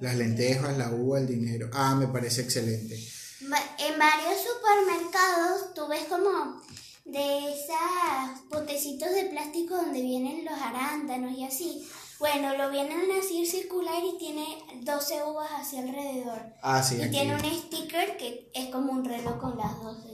las 0.00 0.16
lentejas, 0.16 0.78
la 0.78 0.90
uva, 0.90 1.18
el 1.18 1.26
dinero. 1.26 1.68
Ah, 1.74 1.94
me 1.94 2.08
parece 2.08 2.40
excelente. 2.40 2.94
En 2.96 3.98
varios 3.98 4.40
supermercados 4.40 5.74
tú 5.74 5.88
ves 5.88 6.04
como 6.04 6.62
de 7.04 7.52
esas 7.52 8.40
potecitos 8.48 9.12
de 9.12 9.26
plástico 9.26 9.76
donde 9.76 10.00
vienen 10.00 10.46
los 10.46 10.58
arándanos 10.58 11.36
y 11.36 11.44
así. 11.44 11.86
Bueno, 12.22 12.56
lo 12.56 12.70
vienen 12.70 13.00
así 13.20 13.44
circular 13.44 14.00
y 14.14 14.16
tiene 14.16 14.44
12 14.84 15.14
uvas 15.28 15.50
así 15.60 15.76
alrededor. 15.76 16.38
Ah, 16.62 16.80
sí, 16.80 16.94
y 16.98 17.02
aquí. 17.02 17.10
tiene 17.10 17.34
un 17.34 17.40
sticker 17.40 18.16
que 18.16 18.48
es 18.54 18.68
como 18.70 18.92
un 18.92 19.04
reloj 19.04 19.40
con 19.40 19.58
las 19.58 19.82
12. 19.82 20.08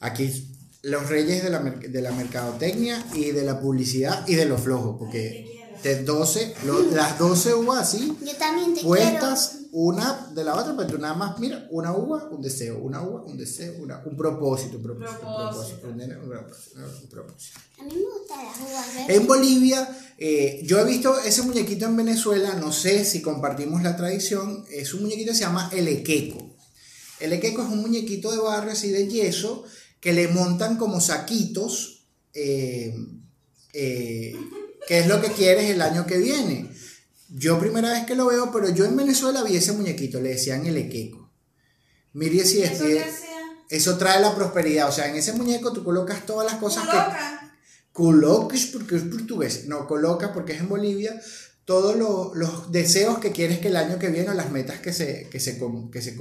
Aquí 0.00 0.48
los 0.82 1.08
reyes 1.08 1.44
de 1.44 1.50
la, 1.50 1.60
mer- 1.60 1.78
de 1.92 2.02
la 2.02 2.10
mercadotecnia 2.10 3.06
y 3.14 3.30
de 3.30 3.44
la 3.44 3.60
publicidad 3.60 4.26
y 4.26 4.34
de 4.34 4.46
lo 4.46 4.58
flojo, 4.58 4.98
porque 4.98 5.70
de 5.84 6.02
12, 6.02 6.56
lo- 6.64 6.82
las 6.90 7.20
12 7.20 7.54
uvas 7.54 7.82
así, 7.82 8.12
Yo 8.20 8.34
también 8.36 8.74
te 8.74 8.82
puestas 8.82 9.58
una 9.76 10.30
de 10.32 10.44
la 10.44 10.54
otra, 10.54 10.72
pero 10.76 10.88
tú 10.88 10.98
nada 10.98 11.14
más, 11.14 11.36
mira, 11.40 11.66
una 11.70 11.92
uva, 11.92 12.28
un 12.30 12.40
deseo, 12.40 12.78
una 12.78 13.02
uva, 13.02 13.22
un 13.22 13.36
deseo, 13.36 13.74
una, 13.82 14.00
un 14.04 14.16
propósito, 14.16 14.76
un 14.76 14.84
propósito, 14.84 15.26
un 15.26 15.34
propósito, 15.36 15.88
un 15.88 15.96
propósito, 15.96 16.22
un 16.22 16.30
propósito, 16.30 16.80
un 17.02 17.08
propósito. 17.08 17.60
quiero. 17.74 17.80
A 17.80 17.82
mí 17.82 17.94
me 17.96 18.18
gustan 18.18 18.44
las 18.44 18.60
uvas. 18.60 19.10
En 19.10 19.26
Bolivia, 19.26 19.98
eh, 20.16 20.60
yo 20.62 20.78
he 20.78 20.84
visto 20.84 21.18
ese 21.18 21.42
muñequito 21.42 21.86
en 21.86 21.96
Venezuela, 21.96 22.54
no 22.54 22.70
sé 22.70 23.04
si 23.04 23.20
compartimos 23.20 23.82
la 23.82 23.96
tradición, 23.96 24.64
es 24.70 24.94
un 24.94 25.02
muñequito 25.02 25.32
que 25.32 25.38
se 25.38 25.44
llama 25.44 25.68
el 25.72 25.88
equeco. 25.88 26.54
El 27.18 27.32
equeco 27.32 27.62
es 27.62 27.68
un 27.68 27.80
muñequito 27.80 28.30
de 28.30 28.38
barrio 28.38 28.70
así 28.70 28.92
de 28.92 29.08
yeso 29.08 29.64
que 29.98 30.12
le 30.12 30.28
montan 30.28 30.76
como 30.76 31.00
saquitos, 31.00 32.06
eh, 32.32 32.94
eh, 33.72 34.36
que 34.86 35.00
es 35.00 35.08
lo 35.08 35.20
que 35.20 35.32
quieres 35.32 35.68
el 35.68 35.82
año 35.82 36.06
que 36.06 36.18
viene. 36.18 36.70
Yo 37.28 37.58
primera 37.58 37.90
vez 37.92 38.04
que 38.06 38.14
lo 38.14 38.26
veo, 38.26 38.50
pero 38.52 38.68
yo 38.70 38.84
en 38.84 38.96
Venezuela 38.96 39.42
vi 39.42 39.56
ese 39.56 39.72
muñequito, 39.72 40.20
le 40.20 40.30
decían 40.30 40.66
el 40.66 40.76
equeco. 40.76 41.30
Miri 42.12 42.40
si 42.40 42.62
¿Eso 42.62 42.84
decide- 42.84 42.98
qué 42.98 43.04
hacían 43.10 43.34
Eso 43.70 43.96
trae 43.98 44.20
la 44.20 44.34
prosperidad. 44.34 44.88
O 44.88 44.92
sea, 44.92 45.08
en 45.08 45.16
ese 45.16 45.32
muñeco 45.32 45.72
tú 45.72 45.82
colocas 45.82 46.26
todas 46.26 46.50
las 46.50 46.60
cosas 46.60 46.84
que. 46.84 46.96
Loca. 46.96 47.56
Colocas 47.92 48.66
porque 48.72 48.96
es 48.96 49.02
portugués. 49.02 49.66
No, 49.66 49.86
colocas 49.86 50.30
porque 50.34 50.52
es 50.52 50.60
en 50.60 50.68
Bolivia. 50.68 51.18
Todos 51.64 51.96
lo- 51.96 52.34
los 52.34 52.70
deseos 52.70 53.18
que 53.18 53.32
quieres 53.32 53.58
que 53.60 53.68
el 53.68 53.76
año 53.76 53.98
que 53.98 54.08
viene 54.10 54.28
o 54.30 54.34
las 54.34 54.50
metas 54.50 54.80
que 54.80 54.92
se, 54.92 55.28
que 55.30 55.40
se, 55.40 55.58
que 55.90 56.02
se, 56.02 56.16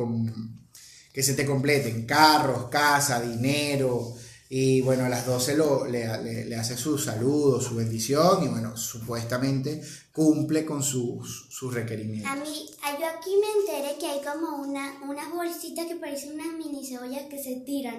que 1.13 1.24
se 1.24 1.34
te 1.34 1.46
completen. 1.46 2.06
Carros, 2.06 2.70
casa, 2.70 3.20
dinero. 3.22 4.16
Y 4.56 4.82
bueno, 4.82 5.06
a 5.06 5.10
las 5.10 5.26
12 5.26 5.58
lo, 5.58 5.88
le, 5.88 6.06
le- 6.22 6.46
le 6.46 6.56
hace 6.56 6.78
su 6.78 7.00
saludo, 7.00 7.60
su 7.60 7.74
bendición. 7.74 8.44
Y 8.44 8.48
bueno, 8.50 8.78
supuestamente 8.78 9.82
cumple 10.12 10.63
con 10.63 10.84
sus, 10.84 11.48
sus 11.50 11.74
requerimientos. 11.74 12.32
A 12.32 12.36
mí, 12.36 12.70
yo 13.00 13.08
aquí 13.08 13.32
me 13.42 13.62
enteré 13.74 13.98
que 13.98 14.06
hay 14.06 14.22
como 14.24 14.58
una, 14.62 15.02
unas 15.10 15.32
bolsitas 15.34 15.88
que 15.88 15.96
parecen 15.96 16.34
unas 16.34 16.54
mini 16.56 16.86
cebollas 16.86 17.24
que 17.32 17.42
se 17.44 17.56
tiran 17.66 17.96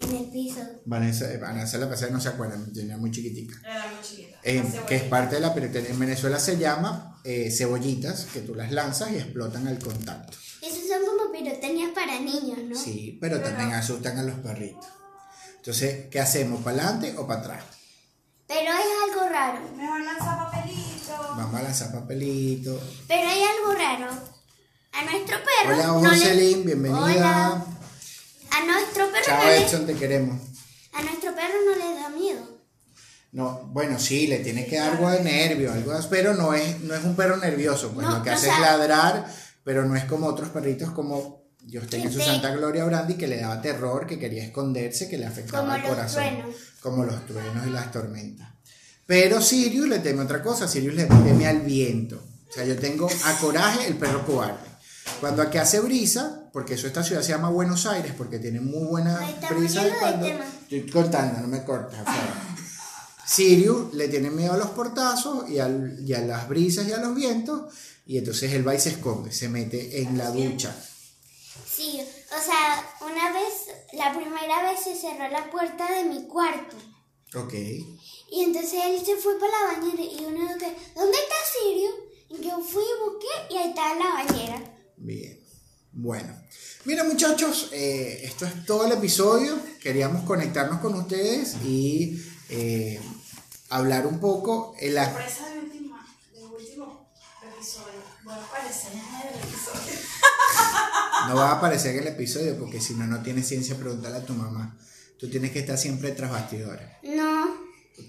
en 0.00 0.16
el 0.16 0.30
piso. 0.30 0.60
Vanessa, 0.86 1.26
Vanessa 1.38 1.76
la 1.76 1.90
pasada 1.90 2.10
no 2.10 2.22
se 2.22 2.28
acuerda, 2.30 2.58
tenía 2.72 2.96
muy 2.96 3.10
chiquitica. 3.10 3.60
Era 3.62 3.92
muy 3.92 4.00
chiquita. 4.02 4.38
Eh, 4.44 4.62
que 4.88 4.96
es 4.96 5.02
parte 5.02 5.34
de 5.34 5.40
la 5.42 5.52
pirotecnia. 5.54 5.90
En 5.90 5.98
Venezuela 5.98 6.38
se 6.38 6.56
llama 6.56 7.20
eh, 7.22 7.50
cebollitas, 7.50 8.26
que 8.32 8.40
tú 8.40 8.54
las 8.54 8.72
lanzas 8.72 9.12
y 9.12 9.16
explotan 9.16 9.66
al 9.68 9.78
contacto. 9.78 10.38
Esos 10.62 10.88
son 10.88 11.04
como 11.04 11.30
pirotecnias 11.30 11.90
para 11.94 12.18
niños, 12.18 12.60
¿no? 12.66 12.74
Sí, 12.78 13.18
pero 13.20 13.36
Pero- 13.36 13.48
también 13.50 13.72
asustan 13.74 14.16
a 14.16 14.22
los 14.22 14.38
perritos. 14.38 14.86
Entonces, 15.66 16.06
¿qué 16.12 16.20
hacemos? 16.20 16.62
¿Para 16.62 16.76
adelante 16.80 17.12
o 17.18 17.26
para 17.26 17.40
atrás? 17.40 17.64
Pero 18.46 18.70
hay 18.70 18.84
algo 19.10 19.28
raro. 19.28 19.58
Mejor 19.76 20.00
lanzar 20.00 20.38
papelito. 20.38 21.12
Vamos 21.36 21.54
a 21.60 21.62
lanzar 21.64 21.90
papelitos. 21.92 22.80
Pero 23.08 23.28
hay 23.28 23.42
algo 23.42 23.72
raro. 23.74 24.12
A 24.92 25.02
nuestro 25.10 25.38
perro. 25.38 25.74
Hola, 25.74 25.86
no 25.88 26.00
le- 26.02 26.08
Jocelyn, 26.20 26.64
bienvenida. 26.64 27.02
Hola. 27.02 27.66
A 28.52 28.64
nuestro 28.64 29.10
perro 29.10 29.24
Chao, 29.26 29.38
no 29.42 29.50
le- 29.50 29.56
Edson, 29.64 29.86
te 29.86 29.94
queremos. 29.96 30.40
a 30.92 31.02
nuestro 31.02 31.34
perro 31.34 31.54
no 31.68 31.74
le 31.84 32.00
da 32.00 32.08
miedo. 32.10 32.60
No, 33.32 33.62
bueno, 33.72 33.98
sí, 33.98 34.28
le 34.28 34.38
tiene 34.38 34.66
que 34.66 34.76
dar 34.78 34.92
algo 34.92 35.10
de 35.10 35.24
nervio, 35.24 35.72
algo 35.72 35.92
de- 35.92 36.06
pero 36.08 36.34
no 36.34 36.54
es, 36.54 36.78
no 36.82 36.94
es 36.94 37.02
un 37.02 37.16
perro 37.16 37.38
nervioso, 37.38 37.90
pues 37.90 38.06
No, 38.06 38.18
lo 38.18 38.22
que 38.22 38.30
o 38.30 38.34
hace 38.34 38.48
es 38.50 38.58
ladrar, 38.60 39.26
pero 39.64 39.84
no 39.84 39.96
es 39.96 40.04
como 40.04 40.28
otros 40.28 40.50
perritos 40.50 40.92
como 40.92 41.42
yo 41.66 41.80
tenía 41.86 42.10
su 42.10 42.20
Santa 42.20 42.50
Gloria 42.54 42.84
Brandy 42.84 43.14
que 43.14 43.26
le 43.26 43.40
daba 43.40 43.60
terror, 43.60 44.06
que 44.06 44.18
quería 44.18 44.44
esconderse, 44.44 45.08
que 45.08 45.18
le 45.18 45.26
afectaba 45.26 45.62
Como 45.64 45.74
el 45.76 45.82
corazón, 45.82 46.22
truenos. 46.24 46.54
como 46.80 47.04
los 47.04 47.26
truenos 47.26 47.66
y 47.66 47.70
las 47.70 47.90
tormentas. 47.92 48.48
Pero 49.06 49.40
Sirius 49.42 49.88
le 49.88 49.98
teme 50.00 50.22
otra 50.22 50.42
cosa, 50.42 50.66
Sirius 50.66 50.94
le 50.94 51.04
teme 51.04 51.46
al 51.46 51.60
viento. 51.60 52.22
O 52.48 52.52
sea, 52.52 52.64
yo 52.64 52.76
tengo 52.76 53.08
a 53.24 53.38
Coraje 53.38 53.86
el 53.88 53.96
perro 53.96 54.24
cobarde. 54.24 54.66
Cuando 55.20 55.42
aquí 55.42 55.58
hace 55.58 55.80
brisa, 55.80 56.48
porque 56.52 56.74
eso 56.74 56.86
esta 56.86 57.02
ciudad 57.04 57.22
se 57.22 57.28
llama 57.30 57.48
Buenos 57.50 57.86
Aires, 57.86 58.12
porque 58.16 58.38
tiene 58.38 58.60
muy 58.60 58.86
buena 58.86 59.20
brisa 59.50 59.84
cuando... 60.00 60.26
Estoy 60.26 60.90
cortando, 60.90 61.40
no 61.40 61.46
me 61.48 61.62
cortas. 61.64 62.00
Sirius 63.26 63.92
le 63.94 64.08
tiene 64.08 64.30
miedo 64.30 64.52
a 64.52 64.56
los 64.56 64.70
portazos 64.70 65.48
y, 65.50 65.58
al- 65.58 65.98
y 66.04 66.12
a 66.14 66.20
las 66.20 66.48
brisas 66.48 66.86
y 66.88 66.92
a 66.92 66.98
los 66.98 67.14
vientos, 67.14 67.72
y 68.06 68.18
entonces 68.18 68.52
él 68.52 68.66
va 68.66 68.74
y 68.74 68.80
se 68.80 68.90
esconde, 68.90 69.32
se 69.32 69.48
mete 69.48 70.00
en 70.02 70.16
la 70.16 70.30
ducha. 70.30 70.74
Sí, 71.76 72.00
o 72.00 72.42
sea, 72.42 72.88
una 73.02 73.32
vez, 73.32 73.66
la 73.92 74.14
primera 74.18 74.62
vez 74.62 74.80
se 74.82 74.94
cerró 74.94 75.28
la 75.28 75.50
puerta 75.50 75.86
de 75.92 76.04
mi 76.04 76.26
cuarto. 76.26 76.74
Ok. 77.34 77.52
Y 77.52 78.44
entonces 78.44 78.80
él 78.82 79.04
se 79.04 79.16
fue 79.16 79.38
para 79.38 79.52
la 79.52 79.78
bañera 79.78 80.02
y 80.02 80.24
uno 80.24 80.56
que, 80.58 80.74
¿dónde 80.94 81.18
está 81.18 81.34
Sirio? 81.52 81.90
Y 82.30 82.42
yo 82.42 82.58
fui 82.60 82.82
y 82.82 83.04
busqué 83.04 83.54
y 83.54 83.58
ahí 83.58 83.68
estaba 83.68 83.94
la 83.94 84.24
bañera. 84.24 84.74
Bien. 84.96 85.38
Bueno. 85.92 86.34
Mira 86.86 87.04
muchachos, 87.04 87.68
eh, 87.72 88.20
esto 88.22 88.46
es 88.46 88.64
todo 88.64 88.86
el 88.86 88.92
episodio. 88.92 89.58
Queríamos 89.82 90.24
conectarnos 90.24 90.80
con 90.80 90.94
ustedes 90.94 91.56
y 91.62 92.22
eh, 92.48 92.98
hablar 93.68 94.06
un 94.06 94.18
poco. 94.18 94.74
En 94.78 94.94
la... 94.94 95.12
Sorpresa 95.12 95.50
del 95.50 95.58
último, 95.64 95.98
del 96.32 96.44
último 96.44 97.10
episodio. 97.42 98.00
Voy 98.24 98.32
a 98.32 98.44
aparecer 98.44 98.92
en 98.92 98.98
el 98.98 99.44
episodio. 99.44 99.85
No 101.28 101.34
va 101.36 101.50
a 101.52 101.56
aparecer 101.58 101.94
en 101.96 102.02
el 102.02 102.08
episodio 102.08 102.56
porque 102.58 102.80
si 102.80 102.94
no, 102.94 103.06
no 103.06 103.22
tiene 103.22 103.42
ciencia, 103.42 103.76
pregúntale 103.76 104.16
a 104.16 104.24
tu 104.24 104.32
mamá. 104.34 104.76
Tú 105.18 105.28
tienes 105.30 105.50
que 105.50 105.60
estar 105.60 105.78
siempre 105.78 106.12
tras 106.12 106.30
bastidores. 106.30 106.86
No, 107.02 107.44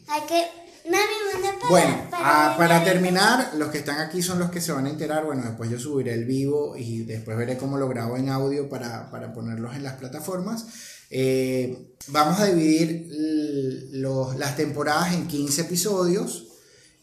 hay 0.08 0.22
que... 0.28 0.46
Mami, 0.90 1.04
manda 1.34 1.54
para... 1.60 1.70
Bueno, 1.70 2.10
ah, 2.14 2.56
para 2.58 2.84
terminar, 2.84 3.52
los 3.58 3.70
que 3.70 3.80
están 3.80 4.00
aquí 4.00 4.22
son 4.22 4.40
los 4.40 4.50
que 4.52 4.62
se 4.62 4.72
van 4.72 4.86
a 4.86 4.90
enterar. 4.90 5.26
Bueno, 5.26 5.44
después 5.44 5.70
yo 5.70 5.78
subiré 5.80 6.14
el 6.14 6.24
vivo 6.26 6.76
y 6.78 7.04
después 7.04 7.38
veré 7.38 7.58
cómo 7.58 7.78
lo 7.78 7.88
grabo 7.90 8.16
en 8.18 8.30
audio 8.30 8.70
para, 8.70 9.10
para 9.12 9.34
ponerlos 9.34 9.76
en 9.76 9.84
las 9.84 9.94
plataformas. 9.96 10.66
Eh, 11.10 11.96
vamos 12.08 12.40
a 12.40 12.46
dividir 12.46 13.08
los- 13.92 14.38
las 14.38 14.56
temporadas 14.56 15.14
en 15.14 15.28
15 15.28 15.62
episodios. 15.62 16.48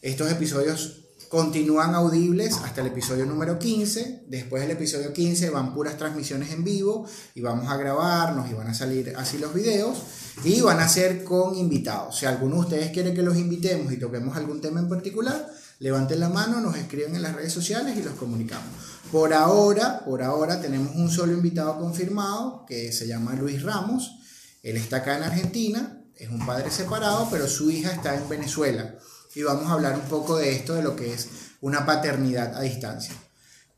Estos 0.01 0.31
episodios 0.31 1.04
continúan 1.29 1.95
audibles 1.95 2.57
hasta 2.63 2.81
el 2.81 2.87
episodio 2.87 3.25
número 3.25 3.59
15. 3.59 4.25
Después 4.27 4.61
del 4.61 4.71
episodio 4.71 5.13
15 5.13 5.49
van 5.49 5.73
puras 5.73 5.97
transmisiones 5.97 6.51
en 6.51 6.63
vivo 6.63 7.05
y 7.33 7.41
vamos 7.41 7.69
a 7.69 7.77
grabarnos 7.77 8.49
y 8.49 8.53
van 8.53 8.67
a 8.67 8.73
salir 8.73 9.13
así 9.17 9.37
los 9.37 9.53
videos 9.53 9.97
y 10.43 10.61
van 10.61 10.79
a 10.79 10.87
ser 10.87 11.23
con 11.23 11.55
invitados. 11.55 12.17
Si 12.17 12.25
alguno 12.25 12.55
de 12.55 12.61
ustedes 12.61 12.91
quiere 12.91 13.13
que 13.13 13.21
los 13.21 13.37
invitemos 13.37 13.91
y 13.91 13.97
toquemos 13.97 14.35
algún 14.35 14.61
tema 14.61 14.79
en 14.79 14.89
particular, 14.89 15.49
levanten 15.79 16.19
la 16.19 16.29
mano, 16.29 16.61
nos 16.61 16.75
escriben 16.77 17.15
en 17.15 17.21
las 17.21 17.35
redes 17.35 17.53
sociales 17.53 17.97
y 17.97 18.03
los 18.03 18.13
comunicamos. 18.15 18.69
Por 19.11 19.33
ahora, 19.33 20.03
por 20.03 20.23
ahora 20.23 20.61
tenemos 20.61 20.95
un 20.95 21.09
solo 21.09 21.33
invitado 21.33 21.79
confirmado 21.79 22.65
que 22.67 22.91
se 22.91 23.07
llama 23.07 23.35
Luis 23.35 23.63
Ramos. 23.63 24.19
Él 24.63 24.77
está 24.77 24.97
acá 24.97 25.17
en 25.17 25.23
Argentina, 25.23 26.01
es 26.15 26.29
un 26.29 26.45
padre 26.45 26.71
separado, 26.71 27.27
pero 27.29 27.47
su 27.47 27.69
hija 27.69 27.91
está 27.91 28.15
en 28.15 28.27
Venezuela. 28.27 28.95
Y 29.35 29.43
vamos 29.43 29.67
a 29.69 29.73
hablar 29.73 29.95
un 29.95 30.07
poco 30.09 30.37
de 30.37 30.53
esto, 30.53 30.73
de 30.75 30.81
lo 30.83 30.95
que 30.95 31.13
es 31.13 31.27
una 31.61 31.85
paternidad 31.85 32.55
a 32.55 32.61
distancia. 32.61 33.13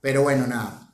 Pero 0.01 0.21
bueno, 0.23 0.45
nada. 0.47 0.93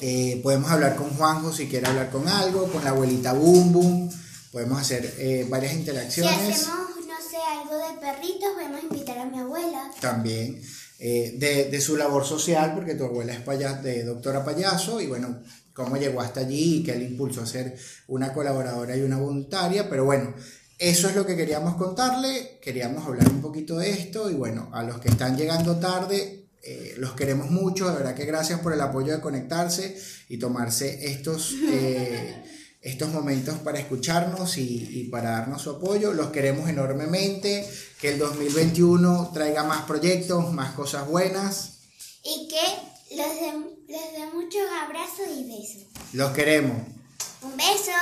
Eh, 0.00 0.40
podemos 0.42 0.70
hablar 0.70 0.96
con 0.96 1.10
Juanjo 1.10 1.52
si 1.52 1.66
quiere 1.68 1.86
hablar 1.86 2.10
con 2.10 2.26
algo, 2.28 2.70
con 2.72 2.84
la 2.84 2.90
abuelita 2.90 3.32
Boom 3.32 3.72
Boom. 3.72 4.10
Podemos 4.52 4.80
hacer 4.80 5.14
eh, 5.18 5.46
varias 5.50 5.72
Si 5.72 5.78
interacciones. 5.80 6.32
hacemos, 6.62 6.90
no 7.06 7.14
sé, 7.30 7.36
algo 7.60 7.76
de 7.76 8.00
perritos, 8.00 8.48
podemos 8.54 8.82
invitar 8.82 9.18
a 9.18 9.26
mi 9.26 9.38
abuela. 9.38 9.90
también 10.00 10.62
eh, 11.00 11.34
de, 11.38 11.64
de 11.70 11.80
su 11.80 11.96
labor 11.96 12.24
social, 12.24 12.74
porque 12.74 12.94
tu 12.94 13.04
abuela 13.04 13.32
es 13.34 13.40
paya- 13.40 13.74
de 13.82 14.04
doctora 14.04 14.44
payaso, 14.44 15.00
y 15.00 15.06
bueno, 15.06 15.42
cómo 15.74 15.96
llegó 15.96 16.20
hasta 16.20 16.40
allí 16.40 16.76
y 16.78 16.82
qué 16.82 16.96
le 16.96 17.04
impulsó 17.04 17.42
a 17.42 17.46
ser 17.46 17.76
una 18.08 18.32
colaboradora 18.32 18.96
y 18.96 19.02
una 19.02 19.16
voluntaria, 19.18 19.88
pero 19.90 20.04
bueno, 20.06 20.34
eso 20.78 21.08
es 21.08 21.16
lo 21.16 21.26
que 21.26 21.36
queríamos 21.36 21.74
contarle, 21.76 22.58
queríamos 22.62 23.06
hablar 23.06 23.28
un 23.28 23.40
poquito 23.40 23.78
de 23.78 23.90
esto, 23.90 24.30
y 24.30 24.34
bueno, 24.34 24.70
a 24.72 24.82
los 24.82 24.98
que 25.00 25.08
están 25.08 25.36
llegando 25.36 25.78
tarde, 25.78 26.46
eh, 26.62 26.94
los 26.98 27.12
queremos 27.12 27.50
mucho, 27.50 27.88
de 27.88 27.96
verdad 27.96 28.14
que 28.14 28.24
gracias 28.24 28.60
por 28.60 28.72
el 28.72 28.80
apoyo 28.80 29.12
de 29.12 29.20
conectarse 29.20 30.00
y 30.28 30.38
tomarse 30.38 31.10
estos... 31.10 31.54
eh, 31.70 32.44
estos 32.80 33.10
momentos 33.10 33.58
para 33.58 33.80
escucharnos 33.80 34.56
y, 34.56 34.88
y 35.00 35.04
para 35.08 35.32
darnos 35.32 35.62
su 35.62 35.70
apoyo. 35.70 36.12
Los 36.12 36.28
queremos 36.28 36.70
enormemente. 36.70 37.68
Que 38.00 38.10
el 38.10 38.18
2021 38.20 39.32
traiga 39.34 39.64
más 39.64 39.82
proyectos, 39.82 40.52
más 40.52 40.74
cosas 40.74 41.06
buenas. 41.08 41.80
Y 42.22 42.48
que 42.48 43.16
les 43.16 43.40
dé 43.40 43.78
les 43.88 44.12
dé 44.12 44.26
muchos 44.34 44.60
abrazos 44.84 45.26
y 45.34 45.44
besos. 45.44 45.88
Los 46.12 46.30
queremos. 46.32 46.76
Un 47.42 47.56
beso. 47.56 47.92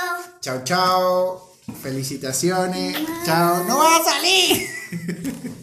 Chao, 0.40 0.64
chao. 0.64 1.55
Felicitaciones. 1.74 2.96
Chao. 3.24 3.64
¡No 3.64 3.78
va 3.78 3.96
a 3.96 4.04
salir! 4.04 4.66